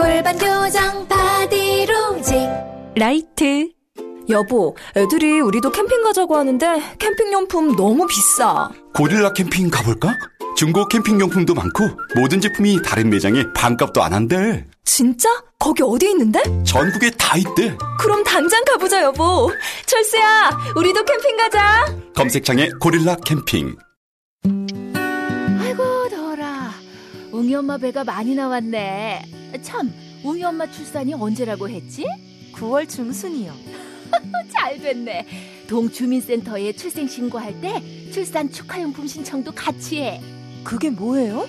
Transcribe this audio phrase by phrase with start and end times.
[0.00, 2.34] 골반 교정 바디로직
[2.96, 3.68] 라이트
[4.30, 8.70] 여보, 애들이 우리도 캠핑 가자고 하는데 캠핑용품 너무 비싸.
[8.94, 10.16] 고릴라 캠핑 가볼까?
[10.56, 14.64] 중고 캠핑용품도 많고 모든 제품이 다른 매장에 반값도 안 한대.
[14.84, 15.28] 진짜?
[15.58, 16.40] 거기 어디 있는데?
[16.64, 17.76] 전국에 다 있대.
[17.98, 19.50] 그럼 당장 가보자, 여보.
[19.84, 21.94] 철수야, 우리도 캠핑 가자.
[22.14, 23.76] 검색창에 고릴라 캠핑.
[27.50, 29.22] 웅이 엄마 배가 많이 나왔네
[29.60, 32.06] 참 웅이 엄마 출산이 언제라고 했지?
[32.52, 33.52] 9월 중순이요.
[34.52, 35.26] 잘 됐네
[35.66, 40.20] 동주민센터에 출생 신고할 때 출산 축하용품 신청도 같이 해
[40.62, 41.48] 그게 뭐예요?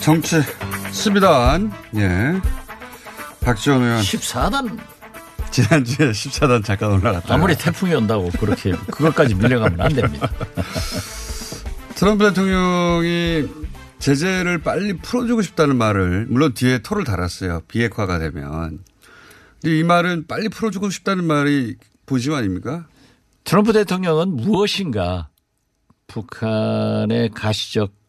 [0.00, 2.40] 정치 12단, 예.
[3.40, 4.78] 박지원 의원, 14단
[5.50, 7.34] 지난주에 14단 잠깐 올라갔다.
[7.34, 10.30] 아무리 태풍이 온다고 그렇게 그것까지 밀려가면 안 됩니다.
[11.94, 13.48] 트럼프 대통령이
[13.98, 17.60] 제재를 빨리 풀어주고 싶다는 말을, 물론 뒤에 토를 달았어요.
[17.68, 18.80] 비핵화가 되면.
[19.60, 22.86] 근데 이 말은 빨리 풀어주고 싶다는 말이 본심 아닙니까?
[23.44, 25.28] 트럼프 대통령은 무엇인가
[26.06, 27.99] 북한의 가시적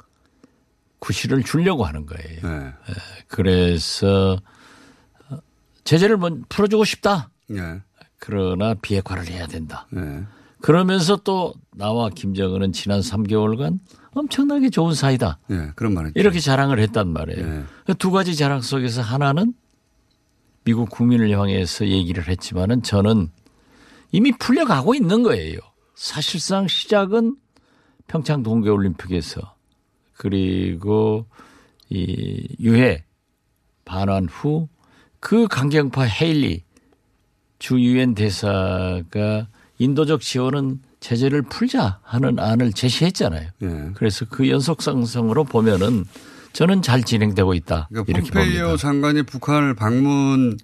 [1.02, 2.42] 구실을 주려고 하는 거예요.
[2.44, 2.74] 네.
[3.28, 4.40] 그래서
[5.84, 7.32] 제재를 먼 풀어주고 싶다.
[7.52, 7.82] 예.
[8.20, 9.88] 그러나 비핵화를 해야 된다.
[9.90, 10.24] 네.
[10.62, 13.80] 그러면서 또 나와 김정은은 지난 3개월간
[14.14, 15.40] 엄청나게 좋은 사이다.
[15.50, 15.72] 예.
[15.76, 16.12] 그런 말을.
[16.14, 17.48] 이렇게 자랑을 했단 말이에요.
[17.48, 17.64] 네.
[17.88, 19.56] 그두 가지 자랑 속에서 하나는
[20.64, 23.32] 미국 국민을 향해서 얘기를 했지만은 저는
[24.12, 25.58] 이미 풀려가고 있는 거예요.
[25.96, 27.38] 사실상 시작은
[28.06, 29.56] 평창 동계올림픽에서
[30.22, 31.26] 그리고
[31.90, 33.04] 이 유해
[33.86, 34.70] 반환 후
[35.22, 36.64] 그 강경파 헤일리
[37.60, 43.50] 주 유엔 대사가 인도적 지원은 제재를 풀자 하는 안을 제시했잖아요.
[43.62, 43.90] 예.
[43.94, 46.06] 그래서 그 연속상성으로 보면은
[46.54, 47.88] 저는 잘 진행되고 있다.
[47.90, 48.78] 그러니까 이렇게 폼페이오 봅니다.
[48.78, 50.58] 장관이 북한을 방문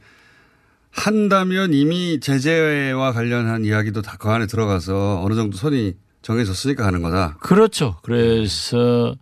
[0.92, 5.94] 한다면 이미 제재와 관련한 이야기도 다 그 안에 들어가서 어느 정도 선이
[6.24, 7.38] 정해졌으니까 하는 거다.
[7.42, 7.98] 그렇죠.
[8.02, 9.16] 그래서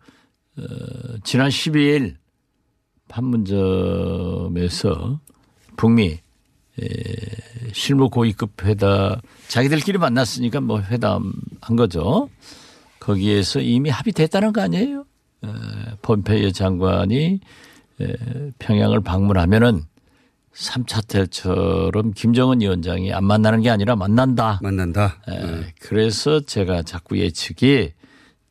[0.58, 0.64] 어,
[1.24, 2.16] 지난 12일
[3.96, 5.20] 판문점에서
[5.76, 6.20] 북미
[6.82, 6.86] 에,
[7.74, 9.18] 실무 고위급 회담
[9.48, 12.30] 자기들끼리 만났으니까 뭐 회담 한 거죠.
[13.00, 15.06] 거기에서 이미 합의됐다는 거 아니에요?
[15.44, 15.48] 에,
[16.02, 17.40] 폼페이오 장관이
[18.02, 18.14] 에,
[18.60, 19.84] 평양을 방문하면은
[20.54, 24.60] 3차 때처럼 김정은 위원장이 안 만나는 게 아니라 만난다.
[24.64, 25.22] 만난다.
[25.28, 25.74] 에, 예.
[25.82, 27.92] 그래서 제가 자꾸 예측이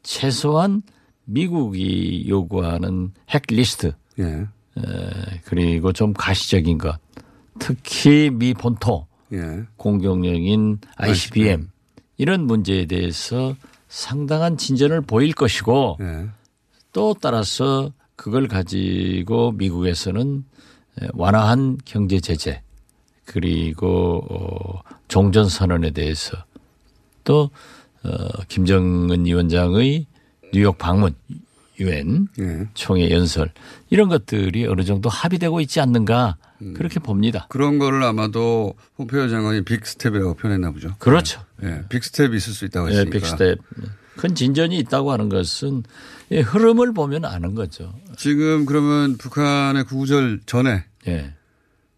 [0.02, 0.82] 최소한
[1.24, 4.24] 미국이 요구하는 핵 리스트 예.
[4.24, 6.98] 에, 그리고 좀 가시적인 것
[7.58, 9.64] 특히 미 본토 예.
[9.76, 11.70] 공격령인 ICBM
[12.16, 13.56] 이런 문제에 대해서
[13.88, 16.28] 상당한 진전을 보일 것이고 예.
[16.92, 20.44] 또 따라서 그걸 가지고 미국에서는
[21.14, 22.62] 완화한 경제 제재
[23.24, 26.36] 그리고 어, 종전 선언에 대해서
[27.24, 27.50] 또
[28.04, 30.06] 어, 김정은 위원장의
[30.54, 31.14] 뉴욕 방문
[31.80, 32.68] 유엔 예.
[32.74, 33.50] 총회 연설
[33.90, 36.74] 이런 것들이 어느 정도 합의되고 있지 않는가 음.
[36.74, 37.46] 그렇게 봅니다.
[37.50, 40.94] 그런 거를 아마도 폼페이오 장관이 big step이라고 표현했나 보죠.
[41.00, 41.42] 그렇죠.
[41.64, 41.82] 예.
[41.88, 43.18] big step이 있을 수 있다고 예, 했으니까.
[43.18, 43.58] big step
[44.16, 45.82] 큰 진전이 있다고 하는 것은
[46.30, 47.92] 예, 흐름을 보면 아는 거죠.
[48.16, 51.34] 지금 그러면 북한의 구구절 전에 예.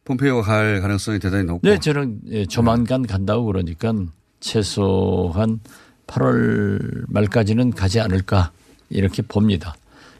[0.06, 1.68] 폼페이오가 갈 가능성이 대단히 높고.
[1.68, 3.92] 네, 저는 예, 조만간 간다고 그러니까
[4.40, 5.60] 최소한
[6.06, 8.52] 8월 말까지는 가지 않을까
[8.90, 9.74] 이렇게 봅니다.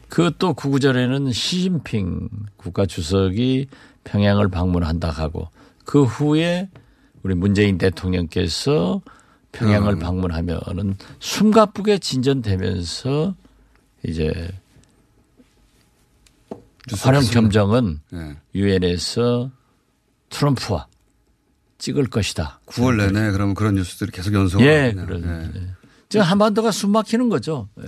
[0.09, 3.67] 그것도 구구절에는 시진핑 국가 주석이
[4.03, 5.49] 평양을 방문한다 하고
[5.85, 6.69] 그 후에
[7.23, 9.01] 우리 문재인 대통령께서
[9.51, 9.99] 평양을 음.
[9.99, 13.35] 방문하면은 숨가쁘게 진전되면서
[14.05, 14.49] 이제
[16.99, 18.37] 화령 점정은 예.
[18.55, 19.51] 유엔에서
[20.29, 20.87] 트럼프와
[21.79, 22.59] 찍을 것이다.
[22.67, 24.93] 9월 내내 그러면 그런 뉴스들이 계속 연속을 예.
[24.93, 25.51] 그런.
[25.55, 25.76] 예.
[26.07, 26.09] 예.
[26.09, 27.69] 지금 한반도가 숨 막히는 거죠.
[27.79, 27.85] 예.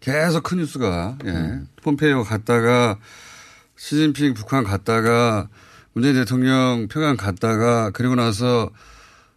[0.00, 1.30] 계속 큰 뉴스가 예.
[1.30, 1.68] 음.
[1.82, 2.98] 폼페이오 갔다가
[3.76, 5.48] 시진핑 북한 갔다가
[5.92, 8.70] 문재인 대통령 평양 갔다가 그리고 나서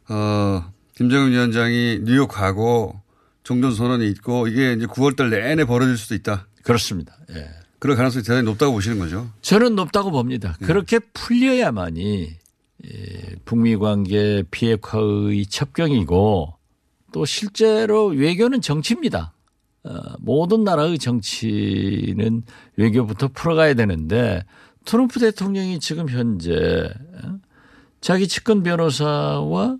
[0.07, 3.01] 어 김정은 위원장이 뉴욕 가고
[3.43, 6.47] 종전 선언이 있고 이게 이제 9월달 내내 벌어질 수도 있다.
[6.63, 7.15] 그렇습니다.
[7.31, 7.49] 예.
[7.79, 9.29] 그럴 가능성이 대단히 높다고 보시는 거죠.
[9.41, 10.57] 저는 높다고 봅니다.
[10.63, 12.37] 그렇게 풀려야만이
[12.85, 16.54] 예, 북미 관계 비핵화의 첩경이고
[17.15, 19.31] 또 실제로 외교는 정치입니다.
[19.85, 19.89] 어,
[20.19, 22.43] 모든 나라의 정치는
[22.75, 24.43] 외교부터 풀어가야 되는데
[24.83, 26.53] 트럼프 대통령이 지금 현재
[27.23, 27.39] 어,
[28.01, 29.77] 자기 측근 변호사와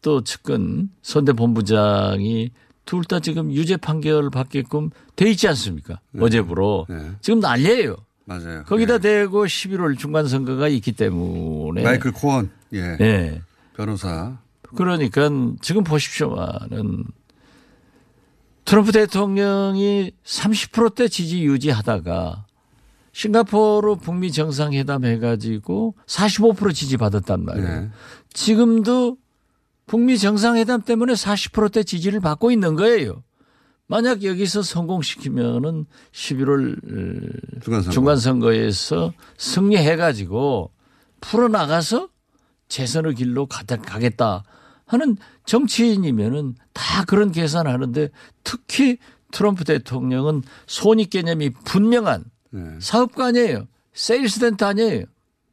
[0.00, 2.52] 또 측근 선대 본부장이
[2.84, 5.98] 둘 다 지금 유죄 판결 받게끔 돼 있지 않습니까?
[6.20, 7.10] 어제부로 네.
[7.20, 7.96] 지금 난리예요.
[8.26, 8.62] 맞아요.
[8.66, 8.98] 거기다 예.
[8.98, 12.96] 대고 11월 중간 선거가 있기 때문에 마이클 코언 예.
[13.00, 13.42] 예.
[13.74, 14.38] 변호사
[14.76, 15.30] 그러니까
[15.60, 17.04] 지금 보십시오만은
[18.64, 22.46] 트럼프 대통령이 30%대 지지 유지하다가
[23.12, 27.68] 싱가포르 북미 정상회담 해가지고 45% 지지 받았단 말이에요.
[27.68, 27.90] 네.
[28.32, 29.18] 지금도
[29.86, 33.22] 북미 정상회담 때문에 40%대 지지를 받고 있는 거예요.
[33.86, 37.90] 만약 여기서 성공시키면은 11월 중간선거.
[37.92, 40.72] 중간선거에서 승리해가지고
[41.20, 42.08] 풀어나가서
[42.68, 44.42] 재선의 길로 가겠다
[44.94, 48.08] 하는 정치인이면은 다 그런 계산하는데
[48.42, 48.98] 특히
[49.30, 52.76] 트럼프 대통령은 손익 개념이 분명한 네.
[52.80, 53.66] 사업가 아니에요.
[53.92, 55.04] 세일스덴트 아니에요.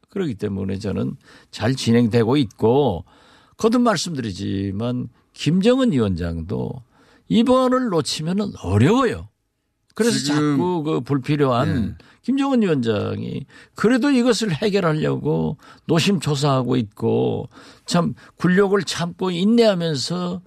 [0.10, 1.16] 그렇기 때문에 저는
[1.52, 3.06] 잘 진행되고 있고
[3.58, 6.84] 거듭 말씀드리지만 김정은 위원장도
[7.30, 9.30] 이번을 놓치면 어려워요.
[9.96, 12.06] 그래서 자꾸 그 불필요한 네.
[12.24, 17.50] 김정은 위원장이 그래도 이것을 해결하려고 노심초사하고 있고
[17.86, 20.42] 참 굴욕을 참고 인내하면서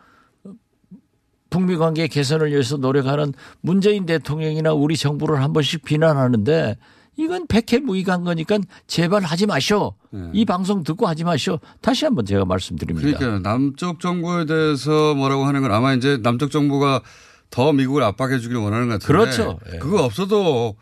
[1.50, 6.76] 북미 관계 개선을 위해서 노력하는 문재인 대통령이나 우리 정부를 한 번씩 비난하는데
[7.16, 9.94] 이건 백해무익한 거니까 제발 하지 마시오.
[10.10, 10.30] 네.
[10.32, 11.60] 이 방송 듣고 하지 마시오.
[11.80, 13.16] 다시 한번 제가 말씀드립니다.
[13.16, 17.02] 그러니까 남쪽 정부에 대해서 뭐라고 하는 건 아마 이제 남쪽 정부가
[17.50, 19.06] 더 미국을 압박해 주기를 원하는 것 같은데.
[19.06, 19.60] 그렇죠.
[19.72, 19.78] 예.
[19.78, 20.74] 그거 없어도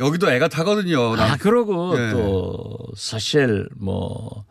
[0.00, 1.14] 여기도 애가 타거든요.
[1.16, 2.10] 아, 그러고 예.
[2.12, 4.44] 또 사실 뭐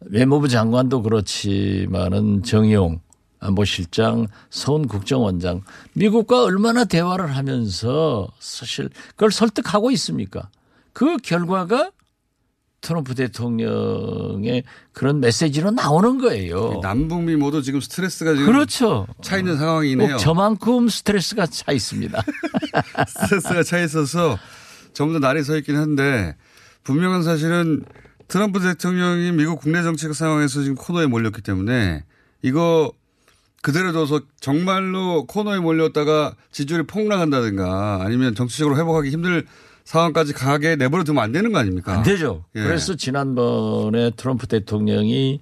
[0.00, 3.00] 외무부 장관도 그렇지만은 정의용
[3.40, 5.62] 안보실장, 서훈 국정원장
[5.94, 10.50] 미국과 얼마나 대화를 하면서 사실 그걸 설득하고 있습니까?
[10.92, 11.90] 그 결과가
[12.82, 16.80] 트럼프 대통령의 그런 메시지로 나오는 거예요.
[16.82, 19.06] 남북미 모두 지금 스트레스가 지금 그렇죠.
[19.22, 20.16] 차 있는 상황이네요.
[20.16, 22.22] 꼭 저만큼 스트레스가 차 있습니다.
[23.08, 24.38] 스트레스가 차 있어서
[24.92, 26.36] 전부 다 날이 서 있긴 한데
[26.84, 27.84] 분명한 사실은
[28.28, 32.04] 트럼프 대통령이 미국 국내 정책 상황에서 지금 코너에 몰렸기 때문에
[32.42, 32.92] 이거
[33.62, 39.46] 그대로 둬서 정말로 코너에 몰렸다가 지지율이 폭락한다든가 아니면 정치적으로 회복하기 힘들
[39.84, 41.92] 상황까지 가게 내버려 두면 안 되는 거 아닙니까?
[41.92, 42.44] 안 되죠.
[42.54, 42.62] 예.
[42.62, 45.40] 그래서 지난번에 트럼프 대통령이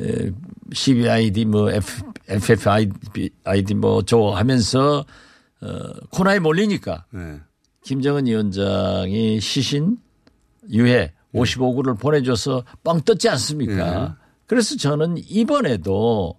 [0.00, 0.32] 에,
[0.72, 1.70] CBID 뭐
[2.28, 5.04] FFID 뭐 저거 하면서
[5.60, 7.40] 어, 코너에 몰리니까 네.
[7.84, 9.98] 김정은 위원장이 시신
[10.70, 14.04] 유해 55구를 보내줘서 뻥 떴지 않습니까?
[14.04, 14.24] 예.
[14.46, 16.38] 그래서 저는 이번에도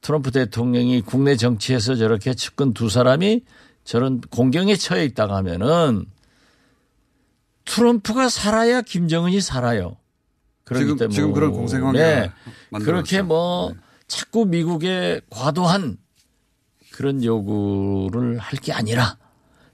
[0.00, 3.42] 트럼프 대통령이 국내 정치에서 저렇게 측근 두 사람이
[3.84, 6.04] 저런 공경에 처해 있다가 하면은
[7.64, 9.96] 트럼프가 살아야 김정은이 살아요.
[10.64, 12.34] 그렇기 지금- 때문에 지금 그런 공생 관계가
[12.70, 12.84] 만들어졌어.
[12.84, 13.72] 그렇게 뭐
[14.08, 15.96] 자꾸 미국의 과도한
[16.92, 19.16] 그런 요구를 할 게 아니라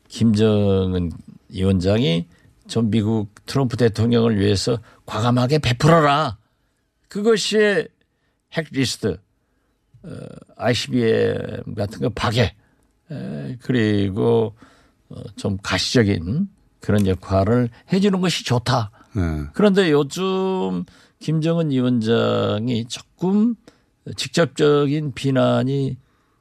[0.09, 1.11] 김정은
[1.49, 2.27] 위원장이
[2.67, 6.39] 좀 미국 트럼프 대통령을 위해서 과감하게 베풀어라.
[7.09, 7.89] 그것이
[8.53, 9.19] 핵리스트,
[10.03, 10.11] 어,
[10.57, 12.55] ICBM 같은 거 파괴,
[13.11, 14.55] 에, 그리고
[15.09, 16.49] 어, 좀 가시적인
[16.81, 18.91] 그런 역할을 해주는 것이 좋다.
[19.17, 19.23] 네.
[19.55, 20.85] 그런데 요즘
[21.19, 23.55] 김정은 위원장이 조금
[24.17, 25.97] 직접적인 비난이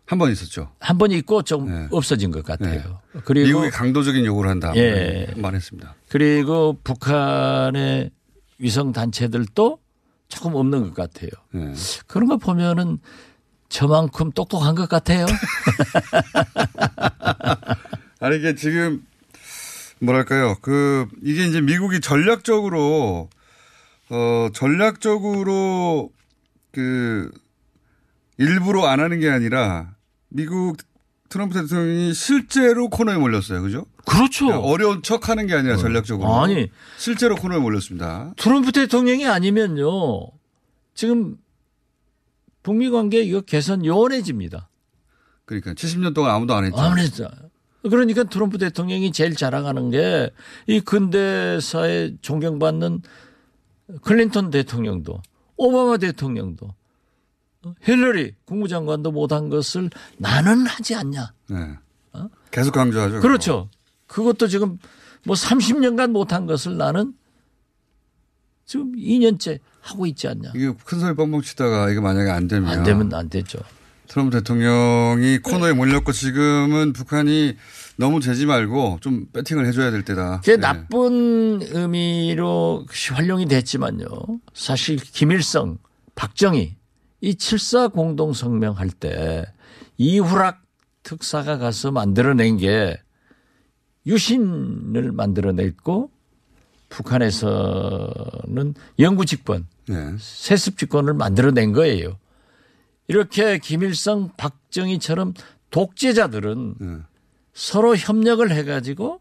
[0.08, 0.72] 한 번 있었죠.
[0.80, 1.88] 한 번 있고 좀 네.
[1.92, 3.02] 없어진 것 같아요.
[3.26, 4.72] 그리고 미국이 강도적인 요구를 한다.
[4.78, 5.28] 예.
[5.36, 5.96] 말했습니다.
[6.10, 8.10] 그리고 북한의
[8.58, 9.80] 위성 단체들도
[10.30, 11.30] 조금 없는 것 같아요.
[11.52, 11.74] 네.
[12.08, 13.00] 그런 거 보면은
[13.70, 15.26] 저만큼 똑똑한 것 같아요.
[18.20, 19.04] 아니 이게 지금
[20.00, 20.56] 뭐랄까요?
[20.62, 23.30] 그 이게 이제 미국이 전략적으로
[24.10, 26.12] 어 전략적으로
[26.72, 27.32] 그
[28.38, 29.94] 일부러 안 하는 게 아니라
[30.30, 30.78] 미국
[31.30, 33.62] 트럼프 대통령이 실제로 코너에 몰렸어요.
[33.62, 33.86] 그죠?
[34.06, 34.48] 그렇죠.
[34.62, 36.34] 어려운 척 하는 게 아니라 전략적으로.
[36.42, 36.70] 아니.
[36.98, 38.34] 실제로 코너에 몰렸습니다.
[38.38, 40.28] 트럼프 대통령이 아니면요.
[40.94, 41.38] 지금
[42.64, 44.70] 북미 관계 이거 개선 요원해집니다.
[45.46, 46.78] 그러니까 70년 동안 아무도 안 했죠.
[46.78, 47.28] 안 했죠.
[47.84, 50.32] 그러니까 트럼프 대통령이 제일 자랑하는 게
[50.68, 53.02] 이 근대사에 존경받는
[54.02, 55.22] 클린턴 대통령도
[55.56, 56.74] 오바마 대통령도
[57.82, 61.34] 힐러리 국무장관도 못한 것을 나는 하지 않냐.
[61.50, 61.58] 네.
[62.52, 63.20] 계속 강조하죠.
[63.20, 63.70] 그렇죠.
[64.08, 64.80] 그것도 지금
[65.26, 67.14] 뭐 30년간 못한 것을 나는
[68.66, 70.52] 지금 2년째 하고 있지 않냐.
[70.56, 73.60] 이게 큰 소리 뻥뻥 치다가 이게 만약에 안 되면 안 되면 안 되죠.
[74.08, 77.56] 트럼프 대통령이 코너에 몰렸고 지금은 북한이
[77.98, 80.40] 너무 재지 말고 좀 배팅을 해줘야 될 때다.
[80.40, 80.62] 그게 네.
[80.62, 84.08] 나쁜 의미로 활용이 됐지만요.
[84.54, 85.78] 사실 김일성,
[86.16, 86.78] 박정희
[87.22, 89.46] 이 7사 공동성명 할 때
[89.98, 90.62] 이후락
[91.04, 93.00] 특사가 가서 만들어낸 게
[94.06, 96.12] 유신을 만들어냈고
[96.90, 100.16] 북한에서는 영구 집권, 네.
[100.20, 102.18] 세습 집권을 만들어낸 거예요.
[103.08, 105.34] 이렇게 김일성, 박정희처럼
[105.72, 106.98] 독재자들은 네.
[107.54, 109.20] 서로 협력을 해가지고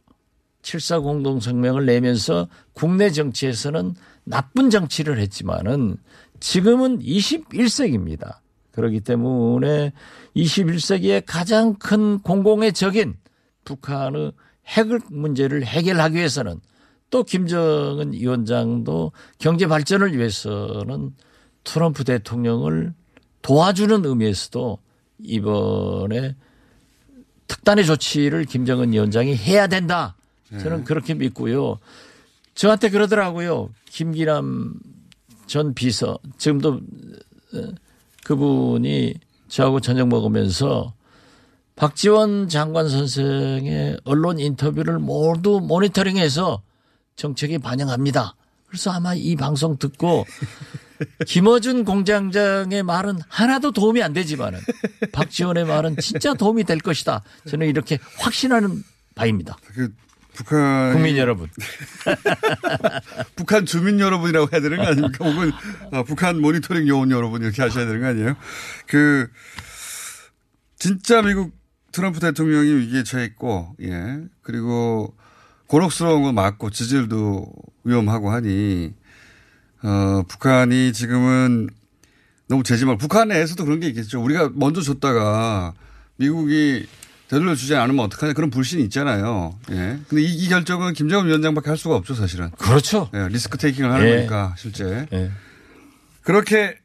[0.62, 5.96] 7사 공동성명을 내면서 국내 정치에서는 나쁜 정치를 했지만은
[6.40, 8.38] 지금은 21세기입니다.
[8.72, 9.92] 그렇기 때문에
[10.36, 13.16] 21세기의 가장 큰 공공의 적인
[13.64, 14.32] 북한의
[14.66, 16.60] 핵 문제를 해결하기 위해서는
[17.10, 21.14] 또 김정은 위원장도 경제 발전을 위해서는
[21.64, 22.92] 트럼프 대통령을
[23.42, 24.78] 도와주는 의미에서도
[25.22, 26.36] 이번에
[27.46, 30.16] 특단의 조치를 김정은 위원장이 해야 된다.
[30.60, 31.78] 저는 그렇게 믿고요.
[32.54, 33.70] 저한테 그러더라고요.
[33.86, 34.74] 김기남
[35.46, 36.80] 전 비서 지금도
[37.54, 37.68] 어,
[38.24, 39.14] 그분이
[39.48, 40.94] 저하고 저녁 먹으면서
[41.76, 46.62] 박지원 장관 선생의 언론 인터뷰를 모두 모니터링해서
[47.16, 48.34] 정책에 반영합니다.
[48.66, 50.24] 그래서 아마 이 방송 듣고
[51.26, 54.58] 김어준 공장장의 말은 하나도 도움이 안 되지만은
[55.12, 57.22] 박지원의 말은 진짜 도움이 될 것이다.
[57.48, 58.82] 저는 이렇게 확신하는
[59.14, 59.56] 바입니다.
[59.74, 59.92] 그
[60.36, 61.48] 북한 국민 여러분.
[63.34, 65.24] 북한 주민 여러분이라고 해야 되는 거 아닙니까?
[65.24, 65.50] 혹은
[65.92, 68.36] 어, 북한 모니터링 요원 여러분 이렇게 하셔야 되는 거 아니에요?
[68.86, 69.28] 그
[70.78, 71.56] 진짜 미국
[71.90, 75.16] 트럼프 대통령이 위기에 처했고, 예 그리고
[75.66, 77.50] 곤혹스러운 건 맞고 지지율도
[77.84, 78.94] 위험하고 하니
[79.82, 81.70] 어 북한이 지금은
[82.48, 84.22] 너무 재지 말 북한 내에서도 그런 게 있겠죠.
[84.22, 85.72] 우리가 먼저 줬다가
[86.16, 86.86] 미국이
[87.28, 89.58] 되돌려 주지 않으면 어떡하냐 그런 불신이 있잖아요.
[89.70, 89.98] 예.
[90.08, 92.50] 근데 이, 이 결정은 김정은 위원장밖에 할 수가 없죠, 사실은.
[92.52, 93.10] 그렇죠.
[93.14, 94.16] 예, 리스크 테이킹을 하는 예.
[94.16, 95.30] 거니까 실제 예.
[96.22, 96.76] 그렇게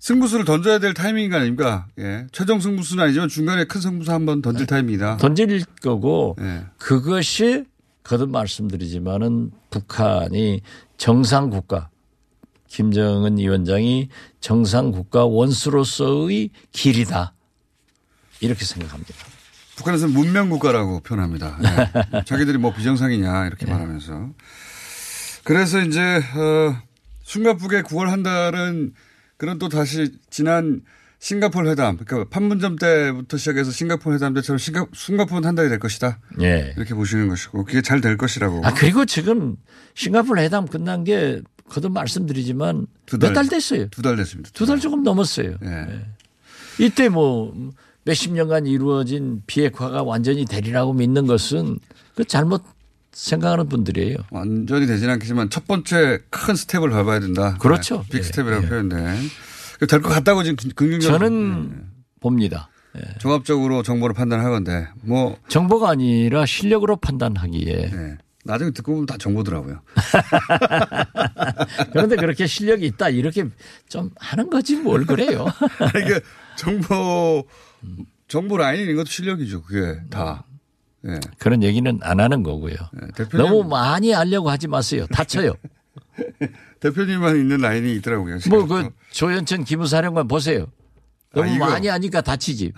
[0.00, 1.86] 승부수를 던져야 될 타이밍인 거 아닙니까?
[1.98, 2.26] 예.
[2.32, 5.16] 최종 승부수는 아니지만 중간에 큰 승부수 한 번 던질 타이밍이다.
[5.18, 6.64] 던질 거고 예.
[6.78, 7.64] 그것이
[8.02, 10.60] 거듭 말씀드리지만은 북한이
[10.98, 11.88] 정상 국가
[12.68, 14.08] 김정은 위원장이
[14.40, 17.32] 정상 국가 원수로서의 길이다.
[18.40, 19.14] 이렇게 생각합니다.
[19.76, 21.58] 북한에서는 문명 국가라고 표현합니다.
[21.64, 22.22] 예.
[22.26, 24.30] 자기들이 뭐 비정상이냐 이렇게 말하면서.
[25.44, 26.76] 그래서 이제 어,
[27.24, 28.92] 싱가포르의 9월 한 달은
[29.36, 30.80] 그런 또 다시 지난
[31.18, 36.18] 싱가포르 회담, 그러니까 판문점 때부터 시작해서 싱가포르 회담 때처럼 싱가, 싱가포르는 한 달이 될 것이다.
[36.42, 36.74] 예.
[36.76, 38.60] 이렇게 보시는 것이고 그게 잘 될 것이라고.
[38.64, 39.56] 아 그리고 지금
[39.94, 41.40] 싱가포르 회담 끝난 게
[41.70, 43.34] 거듭 말씀드리지만 두몇 달.
[43.34, 43.88] 달 됐어요.
[43.88, 44.50] 두 달 됐습니다.
[44.52, 45.56] 두 달 조금 넘었어요.
[45.64, 46.06] 예.
[46.78, 47.54] 이때 뭐
[48.04, 51.78] 몇십 년간 이루어진 비핵화가 완전히 되리라고 믿는 것은
[52.14, 52.62] 그 잘못
[53.12, 54.16] 생각하는 분들이에요.
[54.30, 57.56] 완전히 되진 않겠지만 첫 번째 큰 스텝을 밟아야 된다.
[57.60, 57.98] 그렇죠.
[58.02, 58.68] 네, big 예, step이라고 예.
[58.68, 58.96] 표현돼.
[59.88, 61.84] 될 것 같다고 지금 긍정적으로 저는
[62.20, 62.68] 봅니다.
[62.94, 63.00] 네.
[63.18, 68.18] 종합적으로 정보를 판단하건데 뭐 정보가 아니라 실력으로 판단하기에 네.
[68.44, 69.80] 나중에 듣고 보면 다 정보더라고요.
[71.92, 73.44] 그런데 그렇게 실력이 있다 이렇게
[73.88, 75.46] 좀 하는 거지 뭘 그래요.
[76.04, 76.20] 이게
[76.56, 77.44] 정보
[78.28, 79.62] 정보 라인인 것도 실력이죠.
[79.62, 80.44] 그게 다.
[81.06, 81.20] 예.
[81.38, 82.74] 그런 얘기는 안 하는 거고요.
[82.92, 85.06] 네, 너무 많이 알려고 하지 마세요.
[85.12, 85.54] 다쳐요.
[86.80, 88.38] 대표님만 있는 라인이 있더라고요.
[88.48, 90.66] 뭐 그 조현천 기무사령관 보세요.
[91.34, 91.68] 너무 아.
[91.70, 92.72] 많이 하니까 다치지.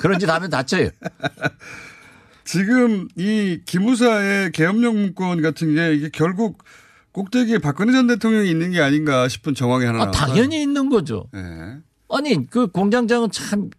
[0.00, 0.90] 그런 짓 하면 다쳐요.
[2.44, 6.64] 지금 이 기무사의 계엄령 문건 같은 게 이게 결국
[7.12, 10.10] 꼭대기에 박근혜 전 대통령이 있는 게 아닌가 싶은 정황이 하나 아.
[10.10, 11.28] 당연히 있는 거죠.
[11.34, 11.76] 예.
[12.10, 13.70] 아니 그 공장장은 참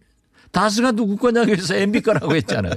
[0.54, 2.72] 다스가 누구 거냐고 해서 MB 거라고 했잖아요.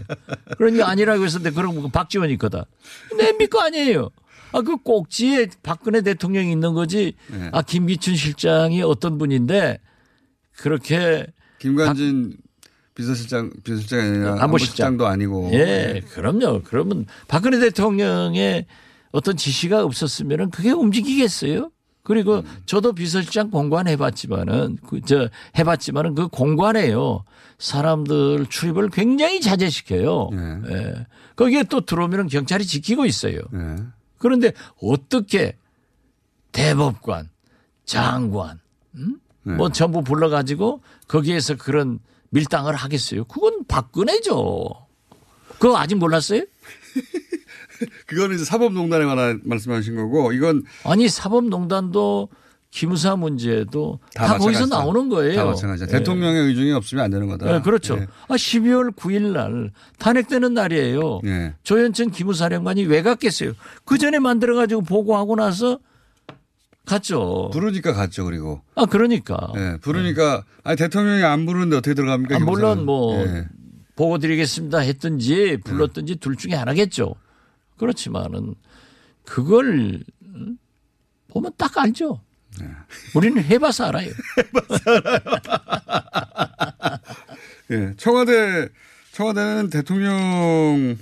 [0.57, 2.65] 그러니까 아니라고 했었는데 그런 거 박지원이 거다.
[3.09, 4.09] 근데 MB 거 아니에요.
[4.51, 7.13] 아 그 꼭지에 박근혜 대통령이 있는 거지.
[7.27, 7.49] 네.
[7.51, 9.79] 아 김기춘 실장이 어떤 분인데
[10.57, 11.27] 그렇게
[11.59, 12.37] 김관진
[12.95, 14.43] 비서실장 비서실장이 아니라 안보실장.
[14.43, 16.63] 안보실장 도 아니고 예, 그럼요.
[16.63, 18.65] 그러면 박근혜 대통령의
[19.11, 21.69] 어떤 지시가 없었으면은 그게 움직이겠어요?
[22.07, 25.27] 그리고 저도 비서실장 공관 해 봤지만은 그 저
[25.59, 27.25] 해봤지만은 그 공관에요
[27.59, 30.29] 사람들 출입을 굉장히 자제시켜요.
[30.31, 30.73] 예.
[30.73, 31.05] 예.
[31.35, 33.39] 거기에 또 들어오면은 경찰이 지키고 있어요.
[33.53, 33.75] 예.
[34.19, 35.57] 그런데 어떻게
[36.53, 37.29] 대법관,
[37.83, 38.61] 장관,
[38.95, 39.19] 음?
[39.43, 39.53] 네.
[39.55, 41.99] 뭐 전부 불러가지고 거기에서 그런
[42.29, 43.25] 밀당을 하겠어요.
[43.25, 44.69] 그건 박근혜죠.
[45.59, 46.43] 그거 아직 몰랐어요?
[48.07, 52.29] 그거는 이제 사법농단에 관한 말씀하신 거고 이건 아니 사법농단도
[52.69, 54.77] 기무사 문제도 다, 거기서 마찬가지다.
[54.77, 55.35] 나오는 거예요.
[55.35, 55.87] 다 마찬가지야.
[55.87, 55.91] 예.
[55.91, 57.55] 대통령의 의중이 없으면 안 되는 거다.
[57.55, 57.95] 예, 그렇죠.
[57.95, 58.07] 예.
[58.27, 61.21] 아, 12월 9일 날 탄핵되는 날이에요.
[61.25, 61.53] 예.
[61.63, 63.53] 조현천 기무사령관이 왜 갔겠어요?
[63.85, 65.79] 그 전에 만들어 가지고 보고하고 나서
[66.85, 67.49] 갔죠.
[67.53, 68.25] 부르니까 갔죠.
[68.25, 69.37] 그리고 아, 그러니까.
[69.55, 72.35] 예, 부르니까 아니 대통령이 안 부르는데 어떻게 들어갑니까?
[72.35, 72.85] 아, 물론.
[72.85, 73.45] 뭐 예.
[73.95, 77.15] 보고 드리겠습니다 했든지 불렀든지 둘 중에 하나겠죠.
[77.77, 78.55] 그렇지만은
[79.23, 80.57] 그걸 음,
[81.27, 82.21] 보면 딱 알죠.
[83.13, 84.09] 우리는 해봐서 알아요.
[87.71, 88.69] 예, 청와대
[89.11, 90.97] 청와대는 대통령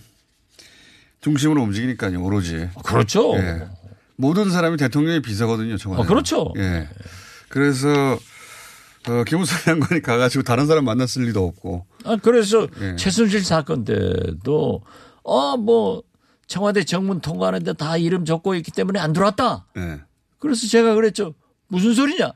[1.21, 2.21] 중심으로 움직이니까요.
[2.23, 2.69] 오로지.
[2.83, 3.35] 그렇죠.
[3.35, 3.67] 예.
[4.15, 5.77] 모든 사람이 대통령의 비서거든요.
[5.77, 6.03] 청와대.
[6.03, 6.53] 어, 그렇죠.
[6.57, 6.87] 예.
[7.49, 7.89] 그래서
[9.07, 11.85] 어, 김우선 장관이 가가지고 다른 사람 만났을 리도 없고.
[12.05, 12.95] 아, 그래서 예.
[12.95, 14.81] 최순실 사건 때도
[15.23, 16.03] 어, 뭐
[16.47, 19.65] 청와대 정문 통과하는데 다 이름 적고 있기 때문에 안 들어왔다.
[19.77, 20.01] 예.
[20.39, 21.33] 그래서 제가 그랬죠.
[21.67, 22.31] 무슨 소리냐?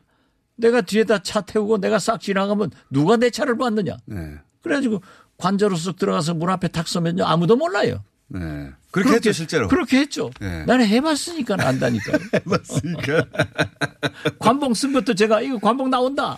[0.55, 3.97] 내가 뒤에다 차 태우고 내가 싹 지나가면 누가 내 차를 봤느냐?
[4.05, 4.35] 네.
[4.61, 5.01] 그래가지고
[5.37, 8.03] 관저로 쓱 들어가서 문 앞에 탁 서면요 아무도 몰라요.
[8.27, 8.71] 네.
[8.91, 9.67] 그렇게, 했죠 실제로.
[9.67, 10.31] 그렇게 했죠.
[10.39, 10.65] 네.
[10.65, 12.17] 나는 해봤으니까 안다니까.
[12.33, 13.25] 해봤으니까.
[14.39, 16.35] 관봉 쓴 것도 제가 이거 관봉 나온다.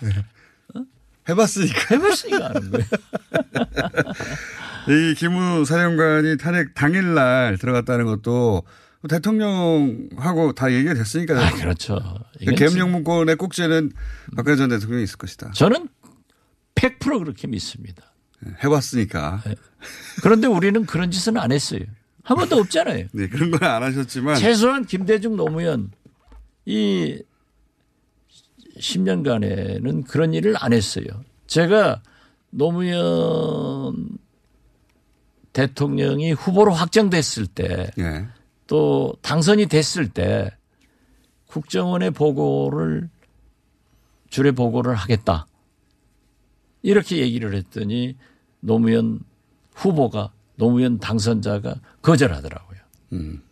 [1.28, 1.94] 해봤으니까.
[1.96, 2.86] 해봤으니까 아는 거예요.
[4.88, 8.62] 이 김우 사령관이 탄핵 당일날 들어갔다는 것도
[9.08, 11.38] 대통령하고 다 얘기가 됐으니까.
[11.40, 11.98] 아 그렇죠.
[12.56, 13.90] 계엄령문권의 꼭지는
[14.36, 15.50] 박근혜 전 대통령이 있을 것이다.
[15.52, 15.88] 저는
[16.74, 18.12] 100% 그렇게 믿습니다.
[18.62, 19.42] 해봤으니까.
[20.22, 21.80] 그런데 우리는 그런 짓은 안 했어요.
[22.24, 23.06] 한 번도 없잖아요.
[23.12, 24.36] 네, 그런 건 안 하셨지만.
[24.36, 25.90] 최소한 김대중 노무현
[26.64, 27.20] 이
[28.78, 31.04] 10년간에는 그런 일을 안 했어요.
[31.46, 32.02] 제가
[32.50, 34.08] 노무현
[35.52, 38.26] 대통령이 후보로 확정됐을 때 예.
[38.66, 40.50] 또 당선이 됐을 때
[41.46, 43.10] 국정원의 보고를
[44.30, 45.46] 주례 보고를 하겠다.
[46.80, 48.16] 이렇게 얘기를 했더니
[48.60, 49.20] 노무현
[49.74, 52.78] 후보가 노무현 당선자가 거절하더라고요.
[53.12, 53.42] 음.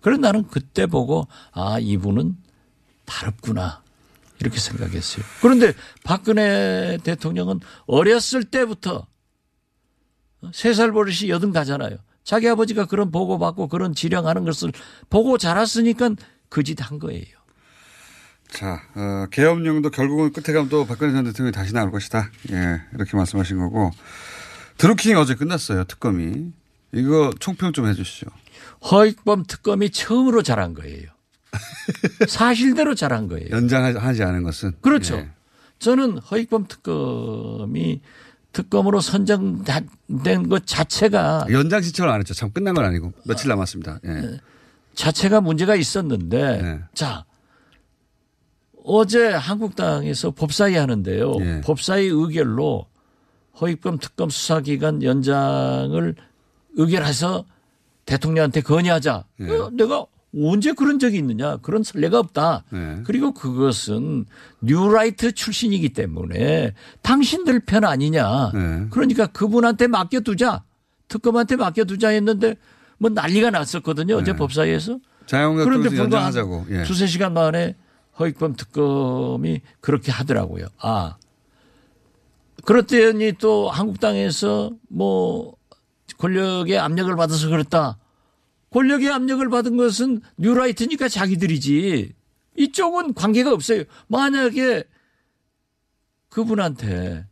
[0.00, 2.36] 그래서 나는 그때 보고 아 이분은
[3.04, 3.82] 다릅구나
[4.38, 5.24] 이렇게 생각했어요.
[5.42, 5.72] 그런데
[6.04, 9.06] 박근혜 대통령은 어렸을 때부터
[10.52, 11.96] 세살 버릇이 여든 가잖아요.
[12.24, 14.72] 자기 아버지가 그런 보고 받고 그런 지령하는 것을
[15.08, 16.10] 보고 자랐으니까
[16.48, 17.24] 그 짓 한 거예요.
[18.50, 22.30] 자, 어, 계엄령도 결국은 끝에 가면 또 박근혜 전 대통령이 다시 나올 것이다.
[22.50, 23.90] 예, 이렇게 말씀하신 거고.
[24.78, 26.52] 드루킹이 어제 끝났어요, 특검이.
[26.92, 28.26] 이거 총평 좀 해 주시죠.
[28.90, 31.06] 허익범 특검이 처음으로 잘한 거예요.
[32.28, 33.48] 사실대로 잘한 거예요.
[33.50, 34.72] 연장하지 않은 것은.
[34.80, 35.16] 그렇죠.
[35.16, 35.30] 예.
[35.78, 38.00] 저는 허익범 특검이
[38.52, 42.34] 특검으로 선정된 것 자체가 연장 신청을 안 했죠.
[42.34, 43.12] 참 끝난 건 아니고.
[43.24, 44.00] 며칠 남았습니다.
[44.04, 44.40] 예.
[44.94, 46.80] 자체가 문제가 있었는데 네.
[46.94, 47.24] 자
[48.84, 51.34] 어제 한국당에서 법사위 하는데요.
[51.40, 51.60] 예.
[51.62, 52.86] 법사위 의결로
[53.60, 56.14] 허익범 특검 수사기간 연장을
[56.74, 57.44] 의결해서
[58.06, 59.24] 대통령한테 건의하자.
[59.40, 59.50] 예.
[59.50, 60.06] 어, 내가
[60.36, 61.56] 언제 그런 적이 있느냐.
[61.58, 62.64] 그런 선례가 없다.
[62.70, 63.02] 네.
[63.04, 64.26] 그리고 그것은
[64.60, 68.52] 뉴라이트 출신이기 때문에 당신들 편 아니냐.
[68.52, 68.86] 네.
[68.90, 70.64] 그러니까 그분한테 맡겨두자.
[71.08, 72.54] 특검한테 맡겨두자 했는데
[72.98, 74.16] 뭐 난리가 났었거든요.
[74.16, 74.38] 어제 네.
[74.38, 74.98] 법사위에서.
[75.26, 76.66] 자영업 그런데 불과 한 연장하자고.
[76.70, 76.82] 예.
[76.84, 77.76] 두세 시간 만에
[78.18, 80.66] 허익범 특검이 그렇게 하더라고요.
[80.78, 81.16] 아.
[82.64, 85.54] 그렇더니 또 한국당에서 뭐
[86.18, 87.96] 권력의 압력을 받아서 그랬다.
[88.70, 92.14] 권력의 압력을 받은 것은 뉴라이트니까 자기들이지.
[92.56, 93.84] 이쪽은 관계가 없어요.
[94.08, 94.84] 만약에
[96.28, 97.26] 그분한테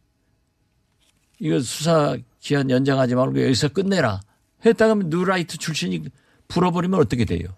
[1.38, 4.20] 이거 수사 기한 연장하지 말고 여기서 끝내라
[4.64, 6.04] 했다가 하면 뉴라이트 출신이
[6.48, 7.48] 풀어버리면 어떻게 돼요?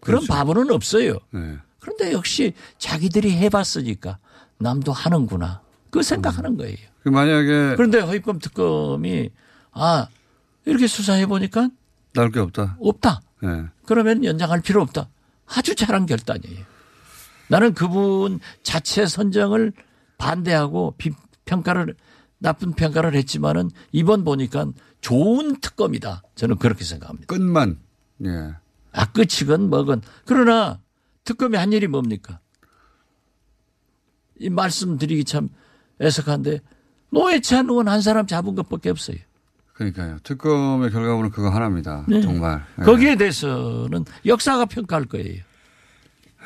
[0.00, 0.32] 그런 그렇죠.
[0.32, 1.18] 바보는 없어요.
[1.30, 1.56] 네.
[1.80, 4.18] 그런데 역시 자기들이 해봤으니까
[4.58, 5.62] 남도 하는구나.
[5.90, 6.76] 그 생각하는 거예요.
[7.02, 9.30] 그 만약에 그런데 허익범 특검이
[9.72, 10.08] 아
[10.64, 11.70] 이렇게 수사해 보니까
[12.14, 12.76] 나올 게 없다.
[12.80, 13.20] 없다.
[13.42, 13.66] 예.
[13.86, 15.08] 그러면 연장할 필요 없다.
[15.46, 16.64] 아주 잘한 결단이에요.
[17.48, 19.72] 나는 그분 자체 선정을
[20.16, 21.10] 반대하고 비,
[21.44, 21.94] 평가를
[22.38, 24.66] 나쁜 평가를 했지만은 이번 보니까
[25.00, 26.22] 좋은 특검이다.
[26.34, 27.26] 저는 그렇게 생각합니다.
[27.26, 27.78] 끝만.
[28.24, 28.54] 예.
[28.92, 30.80] 아 끝이건 뭐건 그러나
[31.24, 32.40] 특검이 한 일이 뭡니까?
[34.38, 35.48] 이 말씀드리기 참
[36.00, 36.60] 애석한데
[37.10, 39.16] 노회찬 의원 한 사람 잡은 것밖에 없어요.
[39.74, 40.18] 그러니까요.
[40.22, 42.04] 특검의 결과물은 그거 하나입니다.
[42.08, 42.20] 네.
[42.20, 42.64] 정말.
[42.78, 42.82] 예.
[42.84, 45.42] 거기에 대해서는 역사가 평가할 거예요.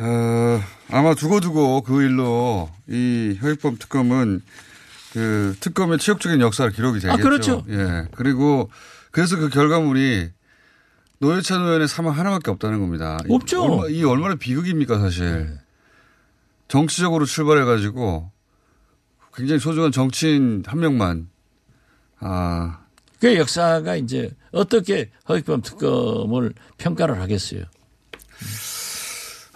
[0.01, 0.61] 어,
[0.91, 4.41] 아마 두고두고 그 일로 이 혈액범 특검은
[5.12, 7.12] 그 특검의 치욕적인 역사를 기록이 되겠죠.
[7.12, 7.64] 아, 그렇죠.
[7.69, 8.09] 예.
[8.14, 8.71] 그리고
[9.11, 10.31] 그래서 그 결과물이
[11.19, 13.19] 노회찬 의원의 사망 하나밖에 없다는 겁니다.
[13.29, 13.67] 이 없죠.
[13.67, 13.73] 네.
[13.75, 15.59] 얼마, 이 얼마나 비극입니까 사실.
[16.69, 18.31] 정치적으로 출발해가지고
[19.35, 21.29] 굉장히 소중한 정치인 한 명만
[22.21, 22.81] 아
[23.20, 27.64] 그 역사가 이제 어떻게 허위범 특검을 평가를 하겠어요.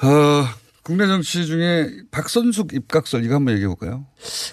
[0.02, 0.44] 어,
[0.82, 4.06] 국내 정치 중에 박선숙 입각설 이거 한번 얘기해 볼까요?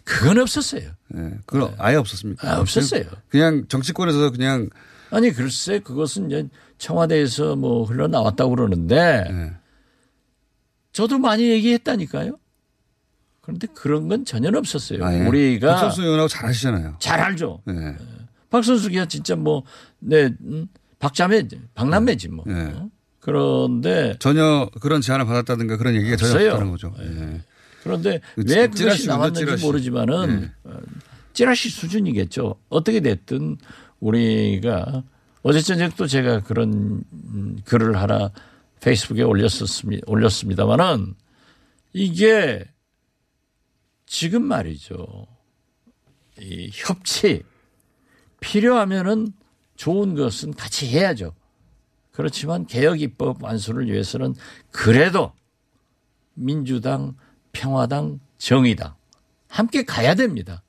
[0.04, 0.92] 그건 없었어요.
[1.16, 2.48] 예, 그건 아예 없었습니까?
[2.48, 3.04] 아, 없었어요.
[3.30, 4.70] 그냥 정치권에서 그냥
[5.10, 9.54] 아니 글쎄 그것은 이제 청와대에서 뭐 흘러나왔다고 그러는데 예.
[10.92, 12.38] 저도 많이 얘기했다니까요.
[13.42, 15.04] 그런데 그런 건 전혀 없었어요.
[15.04, 15.26] 아, 예.
[15.26, 16.98] 우리가 박선숙 의원하고 잘 아시잖아요.
[17.00, 17.64] 잘 알죠.
[17.70, 17.96] 예.
[18.50, 19.64] 박선숙이야 진짜 뭐,
[20.00, 20.68] 네, 음,
[21.00, 22.44] 박자매, 박남매지 뭐.
[22.48, 22.54] 네.
[22.76, 22.90] 어?
[23.20, 26.50] 그런데, 전혀 그런 제안을 받았다든가 그런 얘기가 전혀 없어요.
[26.52, 26.96] 없다는 거죠.
[27.00, 27.42] 예.
[27.84, 29.66] 그런데 그왜 찌- 그것이 나왔는지 찌라시.
[29.66, 30.52] 모르지만은, 네.
[30.64, 30.80] 어,
[31.34, 32.56] 찌라시 수준이겠죠.
[32.70, 33.58] 어떻게 됐든
[34.00, 35.04] 우리가
[35.44, 38.32] 어제 저녁도 제가 그런 음, 글을 하나
[38.82, 40.04] 페이스북에 올렸었습니다.
[40.08, 41.14] 올렸습니다만은
[41.94, 42.66] 이게
[44.06, 45.28] 지금 말이죠.
[46.42, 47.44] 이 협치
[48.40, 49.34] 필요하면은
[49.76, 51.34] 좋은 것은 같이 해야죠.
[52.12, 54.36] 그렇지만 개혁 입법 완수를 위해서는
[54.72, 55.32] 그래도
[56.34, 57.16] 민주당,
[57.54, 58.96] 평화당, 정의당
[59.48, 60.64] 함께 가야 됩니다.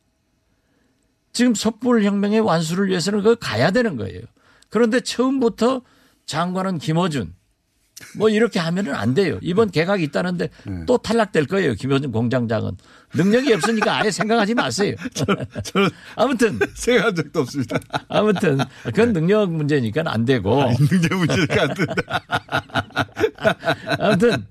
[1.32, 4.22] 지금 촛불혁명의 완수를 위해서는 그거 가야 되는 거예요.
[4.68, 5.82] 그런데 처음부터
[6.26, 7.34] 장관은 김어준
[8.16, 9.38] 뭐 이렇게 하면은 안 돼요.
[9.42, 10.50] 이번 개각이 있다는데
[10.86, 11.74] 또 탈락될 거예요.
[11.74, 12.72] 김어준 공장장은
[13.14, 14.94] 능력이 없으니까 아예 생각하지 마세요.
[15.62, 17.78] 저는 아무튼 생각한 적도 없습니다.
[18.08, 22.22] 아무튼 그건 능력 문제니까 안 되고 문제 문제가 안 된다.
[23.98, 24.46] 아무튼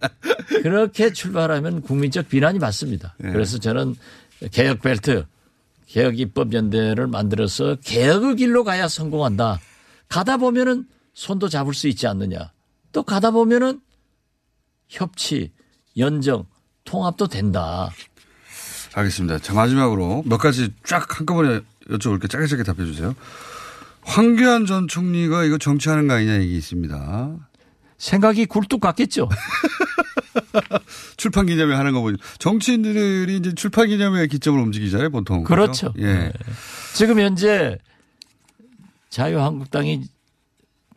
[0.61, 3.15] 그렇게 출발하면 국민적 비난이 받습니다.
[3.19, 3.95] 그래서 저는
[4.51, 5.25] 개혁 벨트,
[5.87, 9.59] 개혁 입법 연대를 만들어서 개혁의 길로 가야 성공한다.
[10.07, 12.51] 가다 보면은 손도 잡을 수 있지 않느냐.
[12.91, 13.81] 또 가다 보면은
[14.87, 15.51] 협치,
[15.97, 16.45] 연정,
[16.83, 17.89] 통합도 된다.
[18.93, 19.39] 알겠습니다.
[19.39, 22.29] 자, 마지막으로 몇 가지 쫙 한꺼번에 여쭤볼게요.
[22.29, 23.15] 짧게 짧게 답해 주세요.
[24.01, 27.37] 황교안 전 총리가 이거 정치하는 거 아니냐 얘기 있습니다.
[27.97, 29.29] 생각이 굴뚝 같겠죠.
[31.17, 35.43] 출판 기념회 하는 거 보니 정치인들이 이제 출판 기념회 기점을 움직이잖아요, 보통.
[35.43, 35.93] 그렇죠.
[35.99, 36.31] 예.
[36.95, 37.77] 지금 현재
[39.09, 40.05] 자유한국당이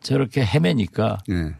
[0.01, 1.55] 저렇게 헤매니까 예.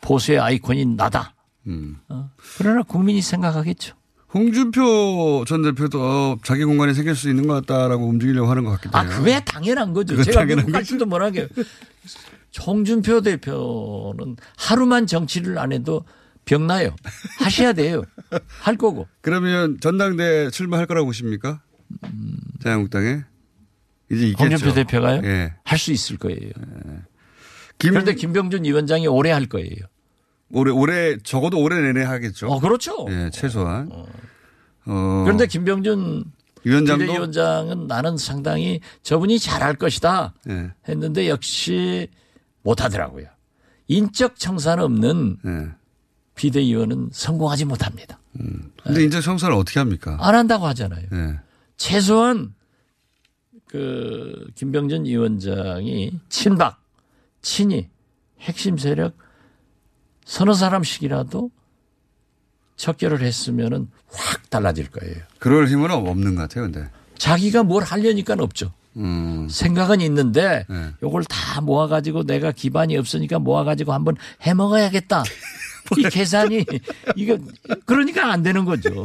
[0.00, 1.34] 보수의 아이콘이 나다.
[1.66, 1.96] 음.
[2.08, 2.30] 어.
[2.58, 3.94] 그러나 국민이 생각하겠죠.
[4.32, 8.96] 홍준표 전 대표도 어, 자기 공간이 생길 수 있는 것 같다라고 움직이려고 하는 것 같기도
[8.96, 9.10] 아, 해요.
[9.16, 10.22] 그게 당연한 거죠.
[10.22, 11.48] 제가 당연한 갈 줄도 못하게.
[12.64, 16.04] 홍준표 대표는 하루만 정치를 안 해도
[16.44, 16.94] 병나요.
[17.40, 18.02] 하셔야 돼요.
[18.60, 19.06] 할 거고.
[19.20, 21.60] 그러면 전당대 출마할 거라고 보십니까?
[22.62, 23.22] 자유한국당에?
[24.12, 24.42] 이제 있겠죠.
[24.44, 25.22] 홍준표 대표가요?
[25.24, 25.54] 예.
[25.64, 26.50] 할 수 있을 거예요.
[27.80, 29.74] 김, 그런데 김병준 위원장이 오래 할 거예요.
[30.52, 32.48] 올해, 올해, 적어도 올해 내내 하겠죠.
[32.48, 33.06] 어, 그렇죠.
[33.08, 33.88] 예, 최소한.
[34.84, 35.22] 어.
[35.24, 36.24] 그런데 김병준
[36.64, 37.04] 위원장도.
[37.04, 42.08] 비대위원장은 나는 상당히 저분이 잘할 것이다 예, 했는데 역시
[42.62, 43.26] 못하더라고요.
[43.88, 45.68] 인적 청산 없는 예.
[46.34, 48.18] 비대위원은 성공하지 못합니다.
[48.84, 50.16] 근데 이제 청산을 어떻게 합니까?
[50.20, 51.06] 안 한다고 하잖아요.
[51.12, 51.38] 예.
[51.76, 52.54] 최소한
[53.66, 56.79] 그 김병준 위원장이 친박,
[57.42, 57.88] 친이,
[58.40, 59.16] 핵심 세력
[60.24, 61.50] 서너 사람씩이라도
[62.76, 65.16] 척결을 했으면은 확 달라질 거예요.
[65.38, 66.88] 그럴 힘은 없는 것 같아요, 근데.
[67.18, 68.72] 자기가 뭘 하려니까 없죠.
[68.96, 69.48] 음.
[69.48, 70.90] 생각은 있는데 네.
[71.02, 75.22] 요걸 다 모아가지고 내가 기반이 없으니까 모아가지고 한번 해 먹어야겠다.
[75.98, 76.64] 이 계산이
[77.16, 77.38] 이거
[77.86, 79.04] 그러니까 안 되는 거죠.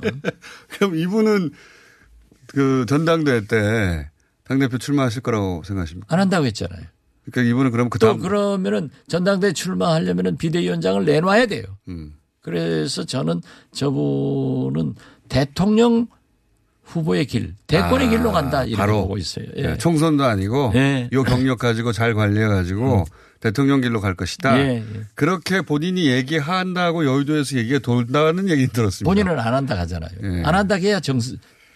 [0.68, 1.50] 그럼 이분은
[2.46, 4.10] 그 전당대회 때
[4.44, 6.12] 당대표 출마하실 거라고 생각하십니까?
[6.12, 6.84] 안 한다고 했잖아요.
[7.30, 8.18] 그러니까 이분은 그럼 그또 다음.
[8.20, 11.64] 그러면은 전당대 출마하려면은 비대위원장을 내놔야 돼요.
[11.88, 12.14] 음.
[12.40, 14.94] 그래서 저는 저분은
[15.28, 16.08] 대통령
[16.84, 19.02] 후보의 길, 대권의 아, 길로 간다 이렇게 바로.
[19.02, 19.46] 보고 있어요.
[19.56, 19.62] 예.
[19.62, 21.08] 예, 총선도 아니고 예.
[21.12, 23.04] 요 경력 가지고 잘 관리해 가지고
[23.38, 24.58] 대통령 길로 갈 것이다.
[24.58, 24.84] 예, 예.
[25.14, 29.08] 그렇게 본인이 얘기한다고 여의도에서 얘기가 돌다는 얘기 들었습니다.
[29.08, 30.10] 본인은 안 한다 하잖아요.
[30.22, 30.42] 예.
[30.44, 31.20] 안 한다 해야 정,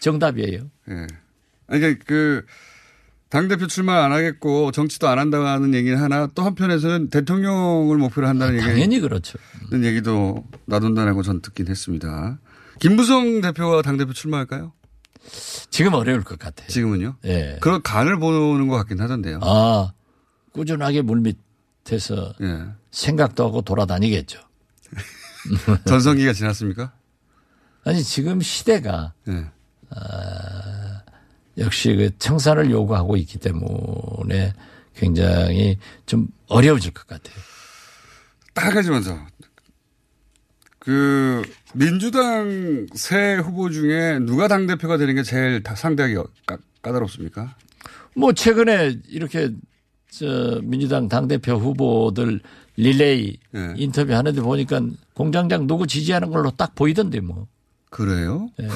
[0.01, 0.63] 정답이에요.
[0.91, 1.07] 예.
[1.69, 2.45] 그러니까 그,
[3.35, 8.55] 당대표 출마 안 하겠고 정치도 안 한다고 하는 얘기는 하나 또 한편에서는 대통령을 목표로 한다는
[8.55, 8.65] 얘기.
[8.65, 9.39] 당연히 그렇죠.
[9.73, 12.39] 는 얘기도 놔둔다라고 전 듣긴 했습니다.
[12.79, 14.73] 김부성 대표가 당대표 출마할까요?
[15.69, 16.69] 지금 어려울 것 같아요.
[16.69, 17.17] 지금은요?
[17.25, 17.59] 예.
[17.61, 19.41] 그런 간을 보는 것 같긴 하던데요.
[19.43, 19.93] 아,
[20.53, 22.67] 꾸준하게 물밑에서 예.
[22.93, 24.39] 생각도 하고 돌아다니겠죠.
[25.87, 26.93] 전성기가 지났습니까?
[27.83, 29.47] 아니, 지금 시대가 예.
[31.59, 34.53] 역시 그 청산을 요구하고 있기 때문에
[34.95, 37.37] 굉장히 좀 어려워질 것 같아요.
[38.55, 39.19] 딱 하지 먼저.
[40.79, 46.15] 그, 민주당 새 후보 중에 누가 당 대표가 되는 게 제일 다 상대하기
[46.47, 47.57] 까, 까다롭습니까?
[48.15, 49.51] 뭐 최근에 이렇게
[50.11, 52.41] 저 민주당 당 대표 후보들
[52.77, 53.75] 릴레이 예.
[53.77, 54.81] 인터뷰 하는데 보니까
[55.15, 57.49] 공장장 누구 지지하는 걸로 딱 보이던데 뭐.
[57.91, 58.51] 그래요?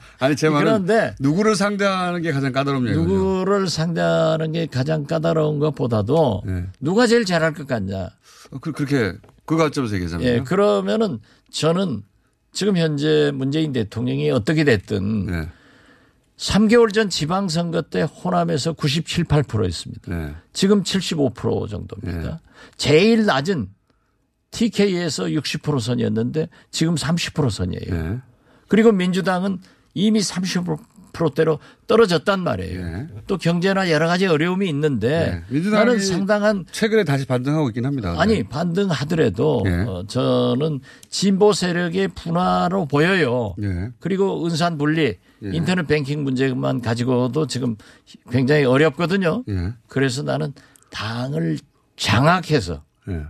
[0.20, 2.92] 아니, 제 말은 그런데 누구를 상대하는 게 가장 까다롭냐.
[2.92, 6.66] 누구를 상대하는 게 가장 까다로운 것보다도 예.
[6.78, 8.10] 누가 제일 잘할 것 같냐.
[8.50, 9.14] 어, 그, 그렇게,
[9.46, 10.26] 그 관점에서 얘기하자면.
[10.26, 12.02] 예, 그러면은 저는
[12.52, 15.48] 지금 현재 문재인 대통령이 어떻게 됐든 네.
[16.36, 20.14] 3개월 전 지방선거 때 호남에서 97, 8%였습니다.
[20.14, 20.34] 네.
[20.52, 22.30] 지금 75% 정도입니다.
[22.30, 22.36] 네.
[22.76, 23.68] 제일 낮은
[24.50, 27.90] TK에서 60% 선이었는데 지금 30% 선이에요.
[27.90, 28.18] 네.
[28.68, 29.58] 그리고 민주당은
[29.94, 32.84] 이미 30%대로 떨어졌단 말이에요.
[32.84, 33.08] 네.
[33.26, 35.70] 또 경제나 여러 가지 어려움이 있는데 네.
[35.70, 38.14] 나는 상당한 최근에 다시 반등하고 있긴 합니다.
[38.18, 39.82] 아니 반등하더라도 네.
[39.82, 43.54] 어, 저는 진보 세력의 분화로 보여요.
[43.58, 43.90] 네.
[43.98, 45.50] 그리고 은산 분리 예.
[45.52, 47.76] 인터넷 뱅킹 문제만 가지고도 지금
[48.30, 49.42] 굉장히 어렵거든요.
[49.48, 49.72] 예.
[49.88, 50.52] 그래서 나는
[50.90, 51.58] 당을
[51.96, 53.22] 장악해서 예.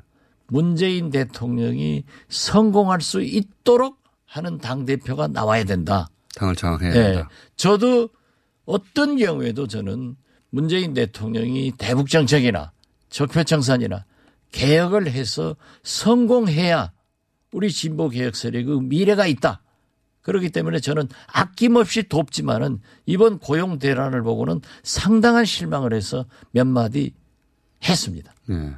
[0.49, 6.09] 문재인 대통령이 성공할 수 있도록 하는 당 대표가 나와야 된다.
[6.37, 6.93] 당을 장악해야 예.
[6.93, 7.31] 된다.
[7.57, 8.09] 저도
[8.65, 10.17] 어떤 경우에도 저는
[10.51, 12.73] 문재인 대통령이 대북 정책이나
[13.09, 14.05] 적폐 청산이나
[14.53, 16.93] 개혁을 해서 성공해야
[17.53, 19.63] 우리 진보 개혁 세력의 미래가 있다.
[20.23, 27.15] 그렇기 때문에 저는 아낌없이 돕지만은 이번 고용 대란을 보고는 상당한 실망을 해서 몇 마디
[27.83, 28.33] 했습니다.
[28.51, 28.75] 예.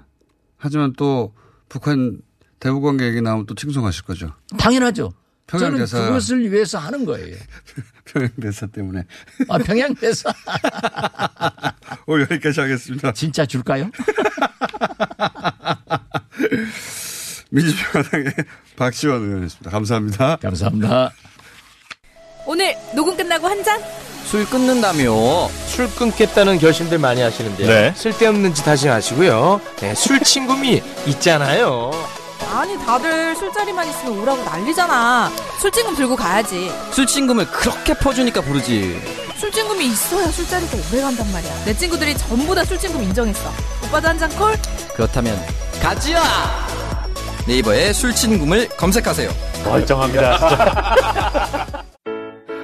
[0.57, 1.35] 하지만 또
[1.69, 2.21] 북한
[2.61, 4.33] 대북 관계 얘기 나오면 또 칭송하실 거죠.
[4.59, 5.13] 당연하죠.
[5.47, 5.99] 평양 저는 대사.
[6.07, 7.37] 그것을 위해서 하는 거예요.
[8.05, 9.05] 평양 대사 때문에.
[9.49, 10.33] 아, 평양 대사
[12.07, 13.13] 오늘 여기까지 하겠습니다.
[13.13, 13.91] 진짜 줄까요?
[17.51, 18.33] 민주평화당의
[18.77, 19.71] 박시원 의원이었습니다.
[19.71, 20.37] 감사합니다.
[20.37, 21.13] 감사합니다.
[22.47, 23.81] 오늘 녹음 끝나고 한 잔?
[24.25, 27.67] 술 끊는다며 술 끊겠다는 결심들 많이 하시는데요.
[27.69, 27.93] 네.
[27.95, 29.61] 쓸데없는 짓 하지 마시고요.
[29.81, 31.91] 네, 술 친구미 있잖아요.
[32.53, 35.31] 아니 다들 술자리만 있으면 오라고 난리잖아.
[35.61, 36.71] 술친금 들고 가야지.
[36.93, 39.01] 술친금을 그렇게 퍼주니까 부르지.
[39.39, 41.65] 술친금이 있어야 술자리가 오래 간단 말이야.
[41.65, 43.51] 내 친구들이 전부 다 술친금 인정했어.
[43.87, 44.55] 오빠도 한 잔 콜?
[44.95, 45.41] 그렇다면
[45.83, 46.23] 가지야.
[47.47, 49.31] 네이버에 술친금을 검색하세요.
[49.65, 50.95] 멀쩡합니다.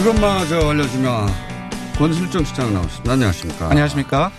[0.00, 1.28] 그것마저 알려주면
[1.98, 3.12] 권실정 시장 나오셨습니다.
[3.12, 3.68] 안녕하십니까.
[3.68, 4.32] 안녕하십니까.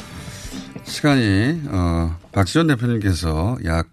[0.86, 3.88] 시간이 어, 박지원 대표님께서 약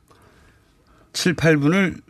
[1.13, 2.01] 7, 8분을 어,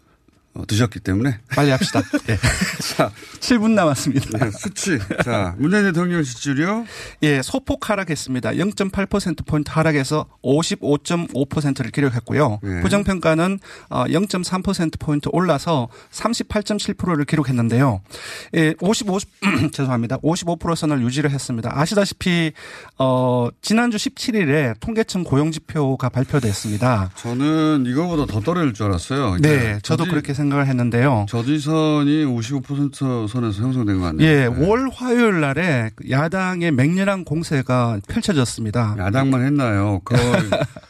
[0.66, 2.02] 드셨기 때문에 빨리 합시다.
[2.26, 2.36] 네.
[2.96, 4.38] 자, 7분 남았습니다.
[4.38, 4.98] 네, 수치.
[5.24, 6.86] 자, 문재인 대통령 지지율이요?
[7.22, 8.50] 예, 소폭 하락했습니다.
[8.52, 12.60] 0.8%포인트 하락해서 55.5%를 기록했고요.
[12.64, 12.80] 예.
[12.80, 13.58] 부정 평가는
[13.90, 18.00] 0.3%포인트 올라서 38.7%를 기록했는데요.
[18.54, 19.18] 예, 55,
[19.72, 20.18] 죄송합니다.
[20.18, 21.72] 55%선을 유지를 했습니다.
[21.74, 22.52] 아시다시피,
[22.98, 27.10] 어, 지난주 17일에 통계청 고용 지표가 발표됐습니다.
[27.16, 29.36] 저는 이거보다 더 떨어질 줄 알았어요.
[29.40, 31.26] 네, 저도 그렇게 생각 을 했는데요.
[31.28, 34.30] 저지선이 55% 선에서 형성된 거 아니에요?
[34.30, 38.96] 예, 월 화요일 날에 야당의 맹렬한 공세가 펼쳐졌습니다.
[38.98, 40.00] 야당만 했나요?
[40.04, 40.20] 거의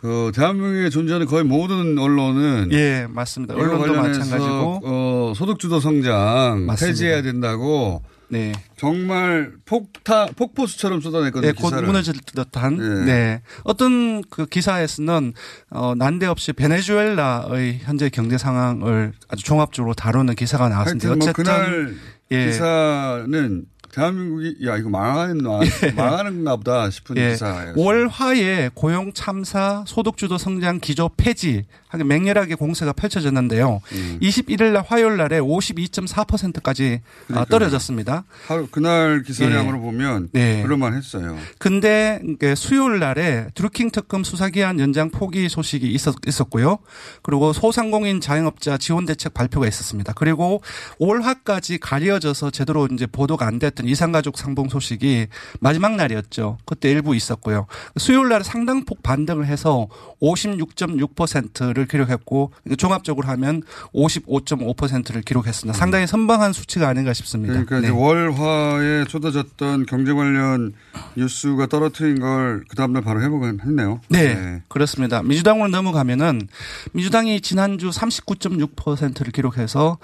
[0.00, 3.54] 그 대한민국에 존재하는 거의 모든 언론은 예, 맞습니다.
[3.54, 6.86] 언론도 마찬가지고 어, 소득주도 성장 맞습니다.
[6.86, 8.52] 폐지해야 된다고 네.
[8.76, 11.52] 정말 폭타 폭포수처럼 쏟아냈거든요.
[11.52, 11.74] 네, 곧.
[11.82, 12.76] 무너질 듯한.
[12.76, 13.04] 네.
[13.04, 13.42] 네.
[13.64, 15.32] 어떤 그 기사에서는
[15.70, 21.08] 어, 난데없이 베네수엘라의 현재 경제 상황을 아주 종합적으로 다루는 기사가 나왔습니다.
[21.08, 21.94] 하여튼 뭐 어쨌든 그날
[22.30, 22.46] 예.
[22.46, 25.42] 기사는 대한민국이 야 이거 망하는
[25.96, 27.30] 망하는가 보다 싶은 예.
[27.30, 27.74] 기사예요.
[27.76, 33.80] 월화에 고용 참사 소득주도 성장 기조 폐지 하게 맹렬하게 공세가 펼쳐졌는데요.
[33.92, 34.18] 음.
[34.22, 37.44] 21일 날 화요일 날에 52.4%까지 그러니까요.
[37.46, 38.24] 떨어졌습니다.
[38.46, 39.80] 하루 그날 기사량으로 예.
[39.80, 40.62] 보면 네.
[40.62, 41.36] 그럴만 했어요.
[41.58, 46.78] 근데 이게 수요일 날에 드루킹 특검 수사기한 연장 포기 소식이 있었, 있었고요.
[47.22, 50.12] 그리고 소상공인 자영업자 지원 대책 발표가 있었습니다.
[50.14, 50.62] 그리고
[50.98, 55.28] 올 하까지 가려져서 제대로 이제 보도가 안 됐던 이상가족 상봉 소식이
[55.60, 56.58] 마지막 날이었죠.
[56.64, 57.66] 그때 일부 있었고요.
[57.96, 59.88] 수요일 날 상당폭 반등을 해서
[60.20, 63.62] 56.6%를 기록했고 종합적으로 하면
[63.94, 65.78] 55.5%를 기록했습니다.
[65.78, 67.64] 상당히 선방한 수치가 아닌가 싶습니다.
[67.64, 67.88] 그러니까 네.
[67.88, 70.74] 월화에 쏟아졌던 경제 관련
[71.16, 74.00] 뉴스가 떨어뜨린 걸 그 다음날 바로 회복을 했네요.
[74.08, 75.22] 네, 그렇습니다.
[75.22, 76.48] 민주당으로 넘어가면은
[76.92, 79.98] 민주당이 지난주 39.6%를 기록해서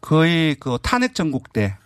[0.00, 1.76] 거의 그 탄핵 전국대 네.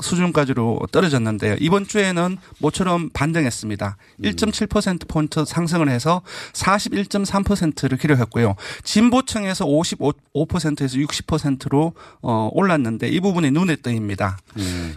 [0.00, 1.56] 수준까지로 떨어졌는데요.
[1.60, 3.96] 이번 주에는 모처럼 반등했습니다.
[4.22, 8.56] 1.7%포인트 상승을 해서 41.3%를 기록했고요.
[8.82, 14.38] 진보층에서 55%에서 60%로 어, 올랐는데 이 부분이 눈에 띄입니다.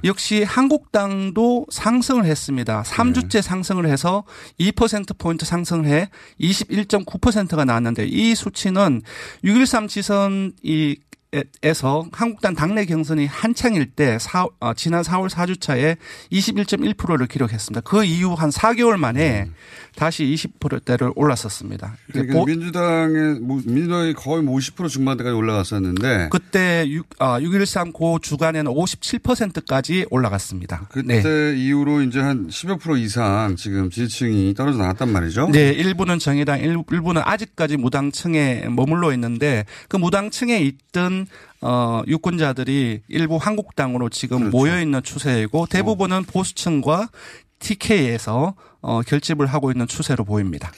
[0.04, 2.84] 역시 한국당도 상승을 했습니다.
[2.84, 4.24] 3주째 상승을 해서
[4.60, 9.02] 2%포인트 상승을 해 21.9%가 나왔는데 이 수치는
[9.44, 10.98] 6.13 지선 이
[11.62, 15.98] 에서 한국당 당내 경선이 한창일 때 사, 어, 지난 4월 4주차에
[16.32, 17.82] 21.1%를 기록했습니다.
[17.82, 19.50] 그 이후 한 4개월 만에
[19.98, 21.98] 다시 20%대를 올랐었습니다.
[22.14, 28.72] 그러니까 보- 민주당의 뭐 민주당이 거의 50% 중반대까지 올라갔었는데 그때 6, 아, 6.13 고 주간에는
[28.72, 30.88] 57%까지 올라갔습니다.
[30.92, 31.56] 그때 네.
[31.58, 35.50] 이후로 이제 한 10여 프로 이상 지금 지지층이 떨어져 나갔단 말이죠.
[35.52, 41.17] 네, 일부는 정의당, 일- 일부는 아직까지 무당층에 머물러 있는데 그 무당층에 있던
[41.62, 44.58] 어, 유권자들이 일부 한국당으로 지금 그렇죠.
[44.58, 47.10] 모여 있는 추세이고 대부분은 보수층과
[47.60, 50.72] TK에서 어, 결집을 하고 있는 추세로 보입니다.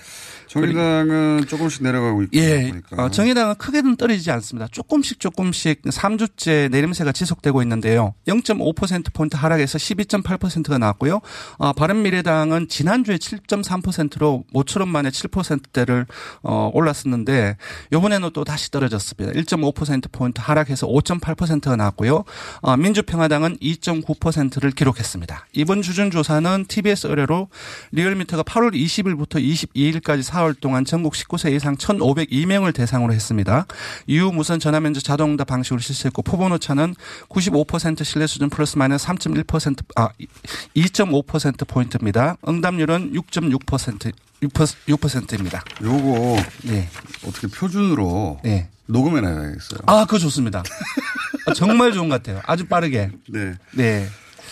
[0.49, 3.03] 정의당은 조금씩 내려가고 있고 예, 보니까.
[3.03, 4.67] 어, 정의당은 크게는 떨어지지 않습니다.
[4.71, 8.15] 조금씩 조금씩 3주째 내림세가 지속되고 있는데요.
[8.27, 11.21] 0.5%포인트 하락해서 12.8%가 나왔고요.
[11.57, 16.07] 어, 바른미래당은 지난주에 7.3%로 모처럼 만에 7%대를
[16.41, 17.57] 어, 올랐었는데
[17.93, 19.39] 이번에는 또 다시 떨어졌습니다.
[19.39, 22.23] 1.5%포인트 하락해서 5.8%가 나왔고요.
[22.61, 25.47] 어, 민주평화당은 2.9%를 기록했습니다.
[25.53, 27.49] 이번 주준 조사는 TBS 의뢰로
[27.91, 33.65] 리얼미터가 8월 20일부터 22일까지 4월 동안 전국 19세 이상 1,502명을 대상으로 했습니다.
[34.07, 36.21] 이후 무선 전화 면접 자동 응답 방식으로 실시했고
[36.51, 36.95] 오차는
[37.29, 40.09] 95% 신뢰 수준 플러스 마이너스 3.1%아
[40.75, 42.37] 2.5% 포인트입니다.
[42.47, 45.63] 응답률은 6.6% 6%입니다.
[45.83, 46.87] 요거 네.
[47.27, 48.69] 어떻게 표준으로 네.
[48.85, 49.81] 녹음해 놔야겠어요.
[49.85, 50.63] 아, 그거 좋습니다.
[51.45, 52.41] 아, 정말 좋은 것 같아요.
[52.45, 53.11] 아주 빠르게.
[53.27, 53.53] 네.
[53.73, 54.07] 네.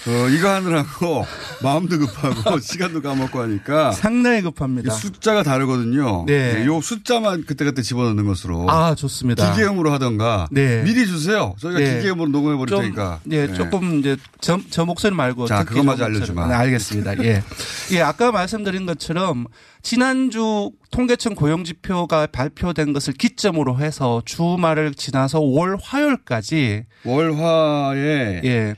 [0.07, 1.25] 어, 이거 하느라고
[1.61, 4.93] 마음도 급하고 시간도 까먹고 하니까 상당히 급합니다.
[4.93, 6.23] 숫자가 다르거든요.
[6.25, 6.65] 네.
[6.65, 8.69] 요 숫자만 그때그때 집어넣는 것으로.
[8.69, 9.51] 아, 좋습니다.
[9.51, 10.47] 기계음으로 하던가.
[10.51, 10.81] 네.
[10.83, 11.55] 미리 주세요.
[11.59, 11.97] 저희가 네.
[11.97, 13.19] 기계음으로 녹음해 버릴 좀, 테니까.
[13.31, 13.53] 예, 네.
[13.53, 16.43] 조금 이제 저, 저 목소리 말고 자, 그것마저 알려 주마.
[16.43, 16.49] 목소리.
[16.57, 17.23] 네, 알겠습니다.
[17.23, 17.43] 예.
[17.91, 19.47] 예, 아까 말씀드린 것처럼
[19.81, 28.75] 지난주 통계청 고용지표가 발표된 것을 기점으로 해서 주말을 지나서 월 화요일까지 월화에 예.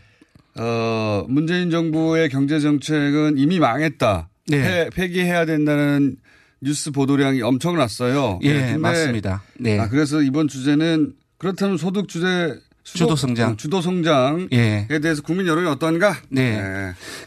[0.60, 4.30] 어, 문재인 정부의 경제 정책은 이미 망했다.
[4.48, 4.62] 네.
[4.62, 6.17] 폐, 폐기해야 된다는
[6.62, 8.39] 뉴스 보도량이 엄청났어요.
[8.43, 9.43] 예, 근데 맞습니다.
[9.58, 9.80] 네.
[9.80, 13.52] 아, 그래서 이번 주제는 그렇다면 소득 주제 주도 성장.
[13.52, 15.00] 어, 주도 성장에 예.
[15.02, 16.17] 대해서 국민 여론이 어떤가?
[16.30, 16.60] 네.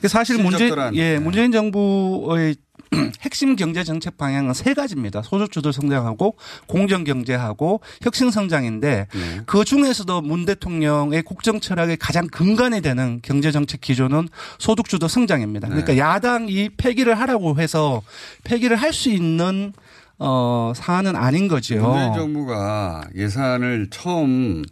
[0.01, 0.95] 그 사실 실적절한.
[0.97, 1.18] 예 네.
[1.18, 2.57] 문재인 정부의
[3.23, 5.23] 핵심 경제 정책 방향은 세 가지입니다.
[5.23, 9.41] 소득주도 성장하고 공정 경제하고 혁신 성장인데 네.
[9.47, 14.29] 그 중에서도 문 대통령의 국정 철학의 가장 근간이 되는 경제 정책 기조는
[14.59, 15.69] 소득 주도 성장입니다.
[15.69, 15.83] 네.
[15.83, 18.03] 그러니까 야당이 폐기를 하라고 해서
[18.45, 19.73] 폐기를 할 수 있는
[20.19, 21.77] 어 사안은 아닌 거죠.
[21.81, 24.63] 문재인 정부가 예산을 처음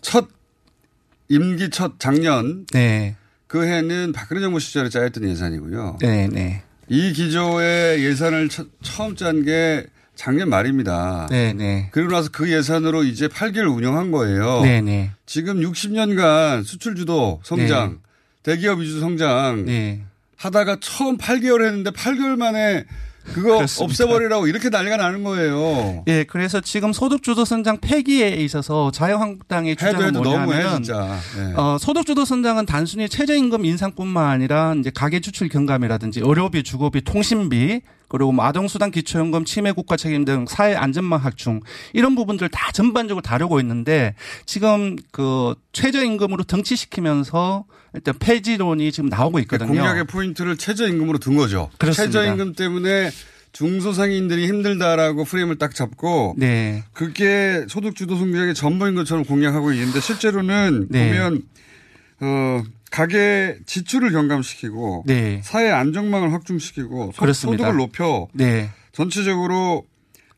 [0.00, 0.28] 첫
[1.28, 3.16] 임기 첫 작년 네.
[3.46, 5.98] 그 해는 박근혜 정부 시절에 짜였던 예산이고요.
[6.00, 6.62] 네, 네.
[6.88, 9.86] 이 기조의 예산을 처, 처음 짠 게
[10.18, 11.28] 작년 말입니다.
[11.30, 11.88] 네, 네.
[11.92, 14.62] 그리고 나서 그 예산으로 이제 8개월 운영한 거예요.
[14.62, 15.12] 네, 네.
[15.26, 18.00] 지금 60년간 수출 주도 성장,
[18.42, 20.02] 대기업 위주 성장 네.
[20.36, 22.84] 하다가 처음 8개월 했는데 8개월 만에
[23.32, 23.84] 그거 그렇습니다.
[23.84, 26.04] 없애버리라고 이렇게 난리가 나는 거예요.
[26.06, 31.18] 예, 그래서 지금 소득주도 성장 폐기에 있어서 자유한국당의 주장은 뭐냐면 진짜.
[31.38, 31.54] 예.
[31.54, 38.32] 어, 소득주도 성장은 단순히 최저임금 인상뿐만 아니라 이제 가계 지출 경감이라든지 의료비, 주거비, 통신비 그리고
[38.32, 41.60] 뭐 아동수당, 기초연금, 치매 국가 책임 등 사회 안전망 확충
[41.92, 44.14] 이런 부분들 다 전반적으로 다루고 있는데
[44.46, 49.68] 지금 그 최저임금으로 등치시키면서 일단 폐지론이 지금 나오고 있거든요.
[49.68, 51.70] 공약의 포인트를 최저임금으로 둔 거죠.
[51.78, 52.20] 그렇습니다.
[52.20, 53.10] 최저임금 때문에
[53.52, 56.84] 중소상인들이 힘들다라고 프레임을 딱 잡고 네.
[56.92, 61.08] 그게 소득주도 성장의 전부인 것처럼 공략하고 있는데 실제로는 네.
[61.08, 61.42] 보면
[62.20, 65.40] 어 가계 지출을 경감시키고 네.
[65.44, 67.64] 사회 안정망을 확충시키고 소, 그렇습니다.
[67.64, 68.70] 소득을 높여 네.
[68.92, 69.84] 전체적으로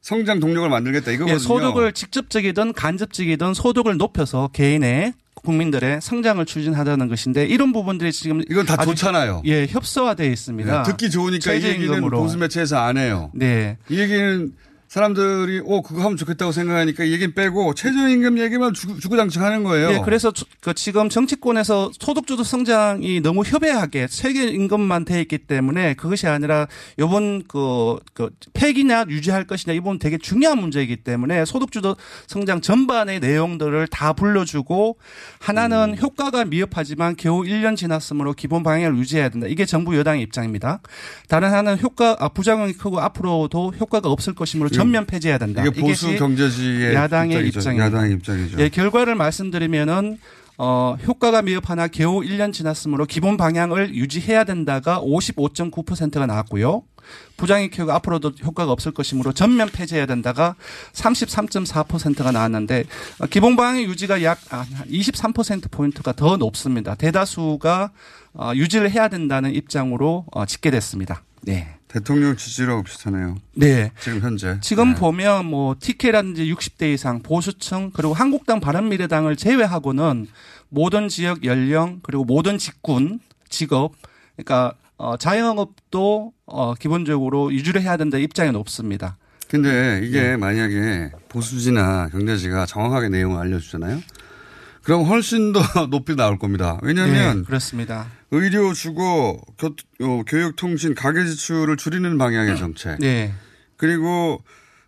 [0.01, 1.35] 성장 동력을 만들겠다 이거거든요.
[1.35, 8.67] 예, 소득을 직접적이든 간접적이든 소득을 높여서 개인의 국민들의 성장을 추진하자는 것인데 이런 부분들이 지금 이건
[8.67, 9.43] 다 좋잖아요.
[9.47, 10.83] 예, 협소화되어 있습니다.
[10.83, 12.11] 네, 듣기 좋으니까 이 얘기는.
[12.11, 13.31] 보수 매체에서 안 해요.
[13.35, 13.79] 네.
[13.89, 14.53] 이 얘기는
[14.91, 19.93] 사람들이 오 그거 하면 좋겠다고 생각하니까 이 얘기는 빼고 최저임금 얘기만 주, 주구장창 하는 거예요.
[19.93, 26.27] 예, 그래서 주- 그 지금 정치권에서 소득주도 성장이 너무 협약하게 최저임금만 돼 있기 때문에 그것이
[26.27, 26.67] 아니라
[26.99, 31.95] 이번 그, 그 폐기냐 유지할 것이냐 이 부분 되게 중요한 문제이기 때문에 소득주도
[32.27, 34.99] 성장 전반의 내용들을 다 불러주고
[35.39, 39.47] 하나는 효과가 미흡하지만 겨우 1년 지났으므로 기본 방향을 유지해야 된다.
[39.47, 40.81] 이게 정부 여당의 입장입니다.
[41.29, 45.65] 다른 하나는 효과 아, 부작용이 크고 앞으로도 효과가 없을 것이므로 전면 폐지해야 된다.
[45.65, 47.83] 이게 보수 경제지의 야당의 입장이죠.
[47.83, 48.59] 야당의 입장이죠.
[48.61, 50.19] 예, 결과를 말씀드리면은
[50.63, 56.83] 어, 효과가 미흡하나 겨우 1년 지났으므로 기본 방향을 유지해야 된다가 55.9%가 나왔고요.
[57.39, 60.55] 크고 앞으로도 효과가 없을 것이므로 전면 폐지해야 된다가
[60.93, 62.85] 33.4%가 나왔는데
[63.21, 66.95] 어, 기본 방향 유지가 약 아, 23%포인트가 더 높습니다.
[66.95, 67.91] 대다수가
[68.35, 71.23] 어, 유지를 해야 된다는 입장으로 어, 집계됐습니다.
[71.43, 71.80] 네.
[71.91, 73.37] 대통령 지지율하고 비슷하네요.
[73.57, 73.91] 네.
[73.99, 74.59] 지금 현재.
[74.61, 75.01] 지금 네.
[75.01, 80.29] 보면 뭐 TK라든지 60대 이상 보수층 그리고 한국당 바른미래당을 제외하고는
[80.69, 83.19] 모든 지역 연령 그리고 모든 직군
[83.49, 83.95] 직업
[84.37, 89.17] 그러니까 어, 자영업도 어, 기본적으로 유지를 해야 된다 입장이 높습니다.
[89.49, 90.37] 근데 이게 네.
[90.37, 94.01] 만약에 보수지나 경제지가 정확하게 내용을 알려주잖아요.
[94.85, 95.61] 그럼 훨씬 더
[95.91, 96.79] 높이 나올 겁니다.
[96.83, 98.07] 왜냐하면 네, 그렇습니다.
[98.33, 102.99] 의료, 주거, 교, 어, 교육, 통신, 가계 지출을 줄이는 방향의 정책.
[103.01, 103.33] 네.
[103.77, 104.43] 그리고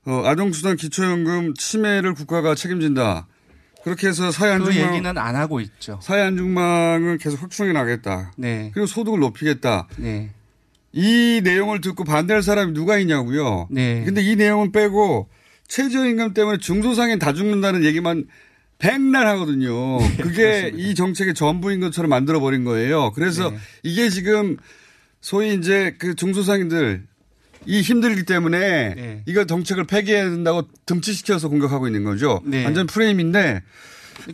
[0.04, 3.26] 어, 아동수당, 기초연금, 치매를 국가가 책임진다.
[3.84, 5.98] 그렇게 해서 사회 그 안정망, 얘기는 안 하고 있죠.
[6.02, 8.32] 사회 안정망을 계속 확충해 나겠다.
[8.36, 8.70] 네.
[8.74, 9.88] 그리고 소득을 높이겠다.
[9.96, 10.30] 네.
[10.92, 13.68] 이 내용을 듣고 반대할 사람이 누가 있냐고요.
[13.70, 14.04] 네.
[14.04, 15.28] 근데 이 내용은 빼고
[15.66, 18.26] 최저임금 때문에 중소상인 다 죽는다는 얘기만
[18.82, 19.98] 백날 하거든요.
[20.20, 23.12] 그게 이 정책의 전부인 것처럼 만들어 버린 거예요.
[23.12, 23.56] 그래서 네.
[23.84, 24.56] 이게 지금
[25.20, 27.06] 소위 이제 그 중소상인들
[27.64, 29.22] 이 힘들기 때문에 네.
[29.26, 32.42] 이거 정책을 폐기해야 된다고 등치시켜서 공격하고 있는 거죠.
[32.44, 32.64] 네.
[32.64, 33.62] 완전 프레임인데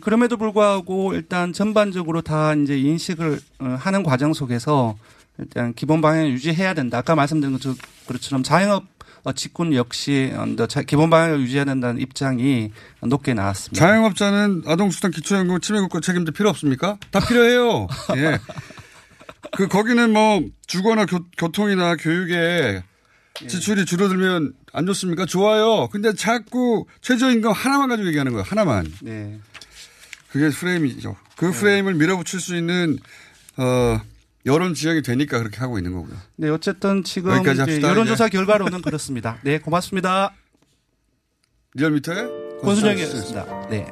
[0.01, 4.97] 그럼에도 불구하고 일단 전반적으로 다 이제 인식을 어, 하는 과정 속에서
[5.37, 6.97] 일단 기본 방향을 유지해야 된다.
[6.97, 7.55] 아까 말씀드린
[8.07, 8.87] 것처럼 자영업 어,
[9.35, 10.45] 직군 역시 어,
[10.87, 13.85] 기본 방향을 유지해야 된다는 입장이 높게 나왔습니다.
[13.85, 16.97] 자영업자는 아동수당 기초연금 치매국가 책임도 필요 없습니까?
[17.11, 17.87] 다 필요해요.
[18.17, 18.39] 예.
[19.51, 22.83] 그 거기는 뭐 주거나 교, 교통이나 교육에
[23.47, 25.25] 지출이 줄어들면 안 좋습니까?
[25.25, 25.87] 좋아요.
[25.91, 28.43] 근데 자꾸 최저임금 하나만 가지고 얘기하는 거예요.
[28.47, 28.91] 하나만.
[29.01, 29.39] 네.
[30.29, 31.15] 그게 프레임이죠.
[31.35, 32.99] 그 프레임을 밀어붙일 수 있는
[33.57, 33.99] 어
[34.45, 36.15] 여론 지형이 되니까 그렇게 하고 있는 거고요.
[36.37, 38.37] 네, 어쨌든 지금 여론조사 이제.
[38.37, 39.37] 결과로는 그렇습니다.
[39.43, 40.33] 네, 고맙습니다.
[41.75, 43.67] 리얼미터의 권순정이었습니다.
[43.69, 43.87] 네.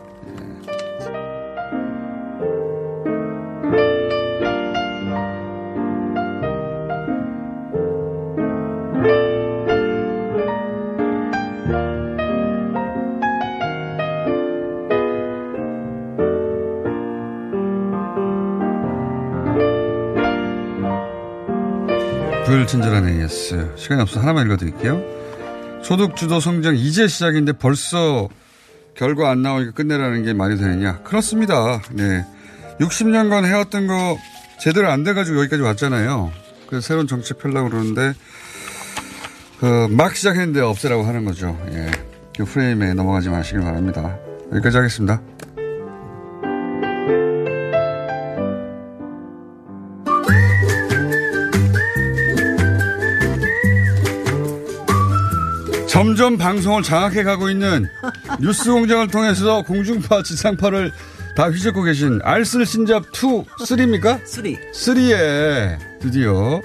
[22.47, 23.73] 불친절한 AS.
[23.75, 25.03] 시간이 없어 하나만 읽어드릴게요.
[25.83, 28.29] 소득주도 성장 이제 시작인데 벌써
[28.95, 30.99] 결과 안 나오니까 끝내라는 게 말이 되느냐.
[31.03, 31.81] 그렇습니다.
[31.91, 32.25] 네.
[32.79, 34.17] 60년간 해왔던 거
[34.61, 36.31] 제대로 안 돼가지고 여기까지 왔잖아요.
[36.67, 38.13] 그래서 새로운 정책 펴려고 그러는데,
[39.59, 41.59] 그, 막 시작했는데 없애라고 하는 거죠.
[41.71, 41.91] 예.
[42.37, 44.17] 그 프레임에 넘어가지 마시길 바랍니다.
[44.53, 45.21] 여기까지 하겠습니다.
[56.28, 57.88] 점점 방송을 장악해 가고 있는
[58.41, 60.91] 뉴스 공장을 통해서 공중파, 지상파를
[61.38, 64.19] 다 휘젓고 계신 알쓸 신잡 2, 3입니까?
[64.25, 64.43] 3.
[64.73, 66.61] 3에 드디어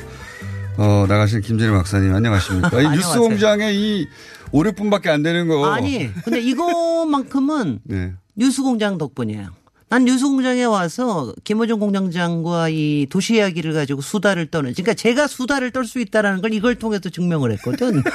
[0.79, 2.81] 어, 나가신 김진애 박사님 안녕하십니까?
[2.83, 3.17] 이 뉴스.
[3.21, 4.09] 공장에 이
[4.51, 5.71] 5, 6분밖에 안 되는 거.
[5.71, 8.15] 아니, 근데 이거만큼은 네.
[8.35, 9.47] 뉴스 공장 덕분이에요.
[9.91, 15.71] 난 뉴스 공장에 와서 김호중 공장장과 이 도시 이야기를 가지고 수다를 떠는, 그러니까 제가 수다를
[15.71, 18.03] 떨 수 있다라는 걸 이걸 통해서 증명을 했거든.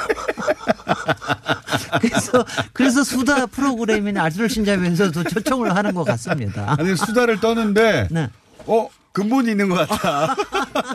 [2.01, 6.75] 그래서 그래서 수다 프로그램인 알트럴 신잡에서도 초청을 하는 것 같습니다.
[6.77, 8.29] 아니 수다를 떠는데 네.
[8.65, 10.35] 어 근본이 있는 것 같다.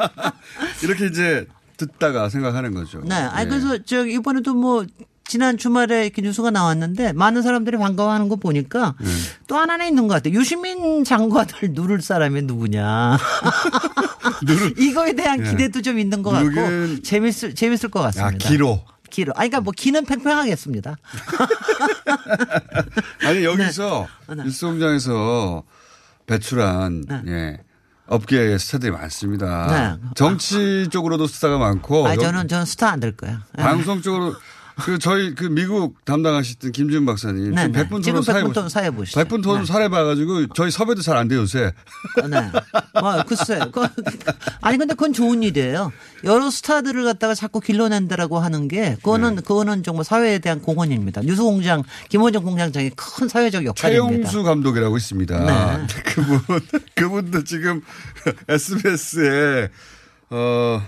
[0.82, 3.02] 이렇게 이제 듣다가 생각하는 거죠.
[3.04, 3.14] 네.
[3.14, 4.84] 아니 그래서 저 이번에도 뭐
[5.24, 9.08] 지난 주말에 이렇게 뉴스가 나왔는데 많은 사람들이 반가워하는 거 보니까 네.
[9.46, 10.38] 또 하나는 있는 것 같아요.
[10.38, 13.16] 유시민 장관을 누를 사람이 누구냐.
[14.78, 15.50] 이거에 대한 예.
[15.50, 18.48] 기대도 좀 있는 것 같고 재밌을 재밌을 것아 같습니다.
[18.48, 18.80] 기로.
[19.12, 19.32] 기로.
[19.36, 20.96] 아니 그러니까 뭐 기는 팽팽하겠습니다.
[23.24, 24.44] 아니 여기서 네.
[24.44, 25.62] 뉴스 공장에서
[26.26, 27.58] 배출한 예.
[28.06, 29.96] 업계의 스타들이 많습니다.
[30.00, 30.08] 네.
[30.14, 33.38] 정치 쪽으로도 스타가 많고 아 여- 저는 저는 스타 안 될 거예요.
[33.58, 33.62] 예.
[33.62, 34.34] 방송 쪽으로
[34.84, 37.82] 그 저희 그 미국 담당하셨던 김지훈 박사님 네, 지금 네.
[37.84, 39.20] 100분 지금 토론 사회 100분 토론 사회 보시죠.
[39.20, 39.66] 100분 토론 네.
[39.66, 41.72] 사회 봐가지고 저희 섭외도 잘 안 돼요 요새.
[42.28, 42.50] 네.
[43.00, 43.60] 뭐, 글쎄.
[43.72, 43.86] 그-
[44.60, 45.92] 아니, 근데 그건 좋은 일이에요.
[46.24, 49.42] 여러 스타들을 갖다가 자꾸 길러낸다라고 하는 게, 그거는, 네.
[49.42, 51.22] 그거는 정말 사회에 대한 공헌입니다.
[51.22, 54.28] 뉴스공장, 김원정 공장장이 큰 사회적 역할입니다.
[54.30, 55.38] 최용수 감독이라고 있습니다.
[55.44, 55.86] 네.
[56.06, 56.60] 그분
[56.94, 57.82] 그분도 지금
[58.48, 59.68] SBS에
[60.30, 60.82] 어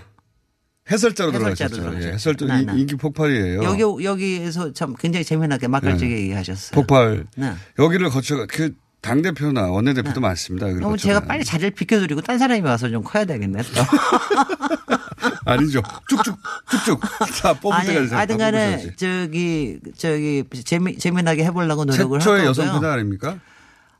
[0.89, 1.95] 해설자로 들어가셨죠.
[2.01, 2.73] 예, 해설자 네, 인- 네.
[2.81, 3.63] 인기 폭발이에요.
[3.63, 6.21] 여기, 여기에서 참 굉장히 재미나게 맛깔지게 네.
[6.21, 6.71] 얘기하셨어요.
[6.75, 7.25] 폭발.
[7.35, 7.53] 네.
[7.79, 8.73] 여기를 거쳐 그
[9.05, 10.65] 당 대표나 원내 대표도 많습니다.
[10.65, 11.19] 여기를 그럼 거쳐가는.
[11.21, 13.61] 제가 빨리 자리를 비켜드리고 딴 사람이 와서 좀 커야 되겠네.
[13.61, 13.69] 또.
[15.45, 15.83] 아니죠.
[16.09, 16.35] 쭉쭉
[16.71, 16.99] 쭉쭉
[17.39, 18.95] 다 뽑을 때까지 다 하여튼 간에 뽑으셔야지.
[18.97, 22.65] 저기, 저기, 재미, 재미나게 해보려고 노력을 최초의 할 여성.
[22.65, 23.37] 패널 아닙니까?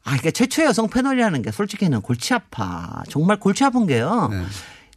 [0.05, 3.03] 아, 그러니까 최초의 여성 패널이라는 게 솔직히는 골치 아파.
[3.07, 4.29] 정말 골치 아픈 게요.
[4.31, 4.41] 네.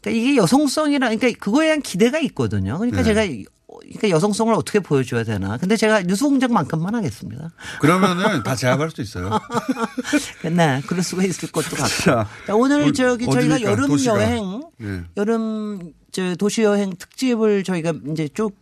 [0.01, 2.78] 그러니까 이게 여성성이라, 그러니까 그거에 대한 기대가 있거든요.
[2.78, 3.05] 그러니까 네.
[3.05, 3.49] 제가
[3.80, 5.57] 그러니까 여성성을 어떻게 보여줘야 되나.
[5.57, 7.51] 근데 제가 뉴스공장만큼만 하겠습니다.
[7.80, 9.30] 그러면은 다 제압할 수 있어요.
[10.53, 11.86] 네, 그럴 수가 있을 것도 같고.
[11.88, 13.70] 자, 자, 오늘 어- 저기 저희가 어디입니까?
[13.70, 14.14] 여름 도시가.
[14.22, 15.03] 여행, 네.
[15.16, 18.57] 여름 저 도시 여행 특집을 저희가 이제 쭉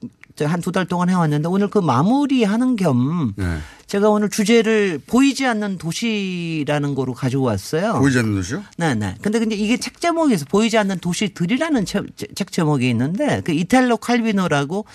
[0.44, 3.58] 한 두 달 동안 해왔는데 오늘 그 마무리하는 겸 네.
[3.86, 7.94] 제가 오늘 주제를 보이지 않는 도시라는 거로 가지고 왔어요.
[8.00, 8.64] 보이지 않는 도시요?
[8.76, 9.16] 네네.
[9.22, 14.86] 근데 근데 이게 책 제목에서 보이지 않는 도시들이라는 책, 책 제목이 있는데 그 이탈로 칼비노라고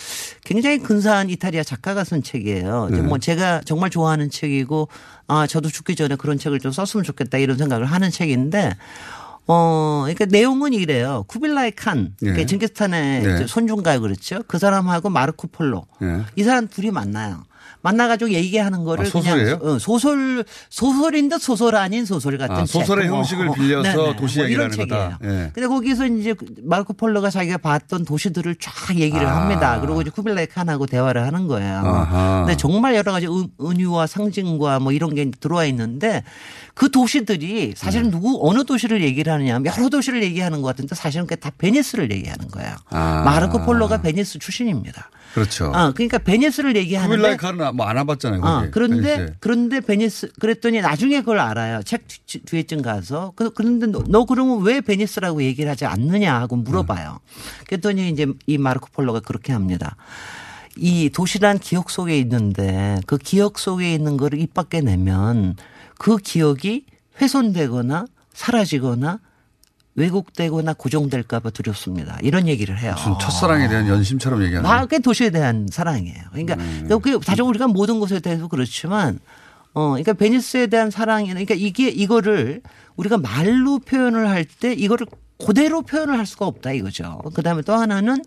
[0.43, 2.89] 굉장히 근사한 이탈리아 작가가 쓴 책이에요.
[2.91, 3.01] 네.
[3.01, 4.89] 뭐 제가 정말 좋아하는 책이고
[5.27, 8.75] 아 저도 죽기 전에 그런 책을 좀 썼으면 좋겠다 이런 생각을 하는 책인데
[9.47, 11.25] 어, 그러니까 내용은 이래요.
[11.27, 12.29] 쿠빌라이 칸, 네.
[12.31, 13.33] 그러니까 징기스탄의 네.
[13.35, 14.41] 이제 손중가요 그렇죠.
[14.47, 16.21] 그 사람하고 마르코 폴로 예.
[16.35, 17.43] 이 사람 둘이 만나요.
[17.83, 19.57] 만나가지고 얘기하는 거를 아, 소설이에요?
[19.57, 22.67] 그냥 어, 소설 소설인 듯 소설 아닌 소설 같은 아, 책.
[22.81, 24.15] 소설의 뭐, 형식을 어, 빌려서 네네.
[24.17, 25.17] 도시 뭐 얘기를 이런 하는 거다.
[25.19, 25.35] 책이에요.
[25.45, 25.51] 예.
[25.51, 29.41] 근데 거기서 이제 마르코 폴로가 자기가 봤던 도시들을 쫙 얘기를 아.
[29.41, 29.79] 합니다.
[29.81, 31.77] 그리고 이제 쿠빌라이 칸하고 대화를 하는 거예요.
[31.79, 32.43] 아하.
[32.45, 36.23] 근데 정말 여러 가지 은- 은유와 상징과 뭐 이런 게 들어와 있는데
[36.74, 38.11] 그 도시들이 사실은 네.
[38.11, 42.11] 누구 어느 도시를 얘기를 하느냐 하면 여러 도시를 얘기하는 것 같은데 사실은 그게 다 베니스를
[42.11, 42.76] 얘기하는 거예요.
[42.89, 43.22] 아.
[43.26, 45.09] 마르코 폴로가 베니스 출신입니다.
[45.34, 45.65] 그렇죠.
[45.74, 48.41] 어, 그러니까 베니스를 얘기하는데 쿠빌라이 칸은 뭐안 와봤잖아요.
[48.41, 48.72] 어, 거기.
[48.72, 49.36] 그런데 베니스에.
[49.39, 51.84] 그런데 베니스 그랬더니 나중에 그걸 알아요.
[51.84, 56.55] 책 뒤- 뒤에쯤 가서 그, 그런데 너, 너 그러면 왜 베니스라고 얘기를 하지 않느냐 하고
[56.57, 57.19] 물어봐요.
[57.67, 59.95] 그랬더니 이제 이 마르코 폴로가 그렇게 합니다.
[60.78, 65.55] 이 도시란 기억 속에 있는데 그 기억 속에 있는 거를 입 밖에 내면
[66.02, 66.86] 그 기억이
[67.22, 69.20] 훼손되거나 사라지거나
[69.93, 72.18] 왜곡되거나 고정될까봐 두렵습니다.
[72.24, 72.93] 이런 얘기를 해요.
[72.97, 74.68] 무슨 첫사랑에 대한 연심처럼 얘기하는.
[74.68, 76.24] 아, 그게 도시에 대한 사랑이에요.
[76.32, 76.56] 그러니까
[76.88, 79.20] 그게 사실 우리가 모든 것에 대해서 그렇지만
[79.74, 82.64] 어, 그러니까 베니스에 대한 사랑이는 그러니까 이게 이거를
[82.95, 85.06] 우리가 말로 표현을 할 때 이거를
[85.45, 87.22] 그대로 표현을 할 수가 없다 이거죠.
[87.36, 88.24] 그 다음에 또 하나는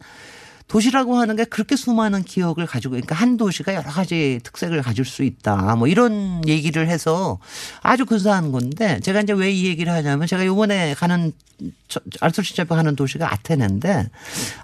[0.68, 5.22] 도시라고 하는 게 그렇게 수많은 기억을 가지고 그러니까 한 도시가 여러 가지 특색을 가질 수
[5.22, 5.76] 있다.
[5.76, 7.38] 뭐 이런 얘기를 해서
[7.82, 11.32] 아주 근사한 건데 제가 이제 왜 이 얘기를 하냐면 제가 요번에 가는
[12.20, 14.08] 알토시 잡에 가는 도시가 아테네인데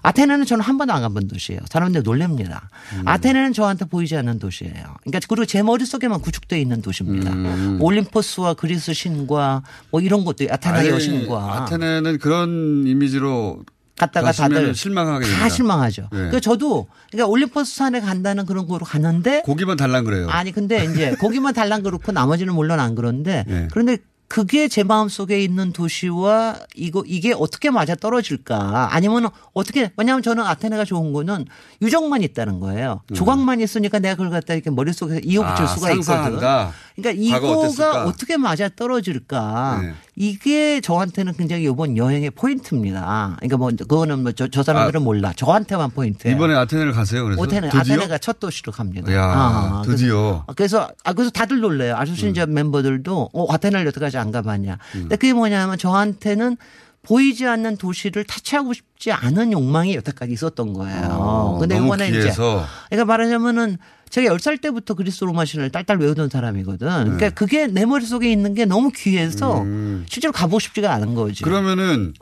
[0.01, 1.61] 아테네는 저는 한 번도 안 가본 도시예요.
[1.69, 2.69] 사람들 놀랍니다.
[3.05, 4.73] 아테네는 저한테 보이지 않는 도시예요.
[4.73, 7.31] 그러니까 그리고 제 머릿속에만 구축되어 있는 도시입니다.
[7.79, 13.63] 올림포스와 그리스 신과 뭐 이런 것도 아테네 여신과 아테네는 그런 이미지로
[13.97, 15.49] 갔다가 다들 실망하게 다 됩니다.
[15.49, 16.01] 실망하죠.
[16.03, 16.07] 네.
[16.17, 20.27] 그러니까 저도 그러니까 올림포스 산에 간다는 그런 거로 갔는데 고기만 달랑 그래요.
[20.29, 23.67] 아니 근데 이제 거기만 달랑 그렇고 나머지는 물론 안 그런데 네.
[23.71, 23.97] 그런데
[24.31, 30.45] 그게 제 마음 속에 있는 도시와 이거 이게 어떻게 맞아 떨어질까 아니면 어떻게 왜냐하면 저는
[30.45, 31.47] 아테네가 좋은 거는
[31.81, 33.01] 유적만 있다는 거예요.
[33.13, 36.03] 조각만 있으니까 내가 그걸 갖다 이렇게 머릿속에서 이어붙일 아, 수가 있거든.
[36.03, 36.71] 상상한다.
[36.95, 38.05] 그러니까 과거 이거가 어땠을까?
[38.05, 39.79] 어떻게 맞아 떨어질까?
[39.81, 39.93] 네.
[40.15, 43.37] 이게 저한테는 굉장히 이번 여행의 포인트입니다.
[43.39, 45.31] 그러니까 뭐 그거는 뭐 저 사람들은 몰라.
[45.35, 46.35] 저한테만 포인트예요.
[46.35, 47.23] 이번에 아테네를 가세요.
[47.23, 47.79] 그래서 아테네, 드디어?
[47.95, 49.13] 아테네가 첫 도시로 갑니다.
[49.13, 50.43] 야, 아, 드디어.
[50.47, 50.53] 음.
[50.55, 51.95] 그래서, 그래서 아 그래서 다들 놀래요.
[51.95, 54.77] 아소시인자 멤버들도 어 아테네를 여태까지 안 가봤냐.
[54.91, 56.57] 근데 그게 뭐냐면 저한테는
[57.03, 61.07] 보이지 않는 도시를 타치하고 싶지 않은 욕망이 여태까지 있었던 거예요.
[61.11, 62.31] 어, 근데 이번에 이제.
[62.31, 63.77] 그러니까 말하자면은
[64.09, 66.87] 제가 10살 때부터 그리스 로마 신을 딸딸 외우던 사람이거든.
[66.87, 67.29] 그러니까 네.
[67.29, 70.05] 그게 내 머릿속에 있는 게 너무 귀해서 음.
[70.07, 71.43] 실제로 가보고 싶지가 않은 거지.
[71.43, 72.13] 그러면은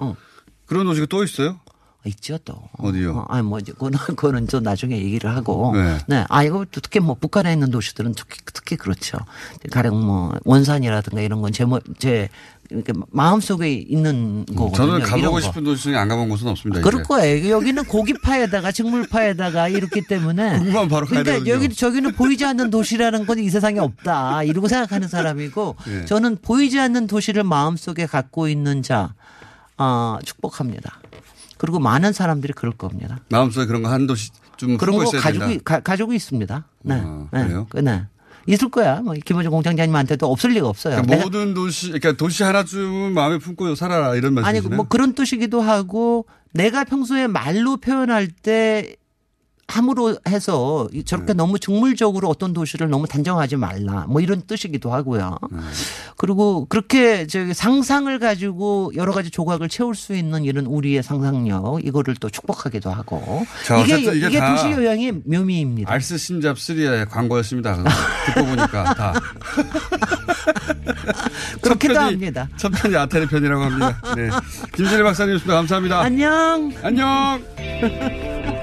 [0.66, 1.60] 그런 도시가 또 있어요?
[2.06, 2.56] 있죠 또.
[2.78, 3.12] 어디요?
[3.18, 5.74] 어, 아니 뭐 그거는 그거는 좀 나중에 얘기를 하고.
[5.76, 5.98] 네.
[6.08, 6.26] 네.
[6.30, 9.18] 아 이거 또 특히 뭐 북한에 있는 도시들은 특히 특히 그렇죠.
[9.72, 11.66] 가령 뭐 원산이라든가 이런 건 제
[11.98, 12.30] 제
[12.72, 14.76] 이렇게 마음 속에 있는 거거든요.
[15.00, 15.42] 저는 가보고 거.
[15.42, 16.82] 싶은 도시 중에 안 가본 곳은 없습니다.
[16.82, 17.08] 그럴 이제.
[17.08, 17.50] 거예요.
[17.50, 20.58] 여기는 고기파에다가 식물파에다가 이렇기 때문에.
[20.60, 21.48] 궁금하면 바로 가야 그러니까.
[21.50, 24.44] 여기 저기는 보이지 않는 도시라는 건 이 세상에 없다.
[24.44, 26.06] 이러고 생각하는 사람이고 네.
[26.06, 29.14] 저는 보이지 않는 도시를 마음속에 갖고 있는 자
[29.78, 31.00] 어, 축복합니다.
[31.58, 33.20] 그리고 많은 사람들이 그럴 겁니다.
[33.30, 35.46] 마음속에 그런 거 한 도시 좀 그런 거 가지고.
[35.64, 36.66] 가, 가지고 있습니다.
[36.84, 37.02] 네.
[37.04, 37.44] 아, 네.
[37.46, 37.68] 그래요?
[37.82, 38.04] 네.
[38.48, 39.02] 있을 거야.
[39.02, 41.02] 뭐 김원중 공장장님한테도 없을 리가 없어요.
[41.02, 44.76] 그러니까 모든 도시, 그러니까 도시 하나쯤은 마음에 품고 살아라 이런 아니 말씀이시네.
[44.76, 48.96] 뭐 그런 뜻이기도 하고 내가 평소에 말로 표현할 때
[49.70, 51.04] 함으로 해서 이- 네.
[51.04, 55.38] 저렇게 너무 직물적으로 어떤 도시를 너무 단정하지 말라 뭐 이런 뜻이기도 하고요.
[55.52, 55.60] 네.
[56.18, 62.16] 그리고 그렇게 저기 상상을 가지고 여러 가지 조각을 채울 수 있는 이런 우리의 상상력 이거를
[62.20, 65.92] 또 축복하기도 하고 자, 이게 이게 이게 다 도시 여행의 묘미입니다.
[65.92, 67.84] 알스 신잡 3의 광고였습니다.
[68.26, 69.14] 듣고 보니까 다.
[71.62, 72.50] 편이- 합니다.
[72.58, 74.02] 첫 편이 아테네 편이라고 합니다.
[74.16, 74.30] 네.
[74.76, 75.54] 김진일 박사님이었습니다.
[75.54, 76.00] 감사합니다.
[76.02, 76.72] 안녕.
[76.82, 77.42] 안녕.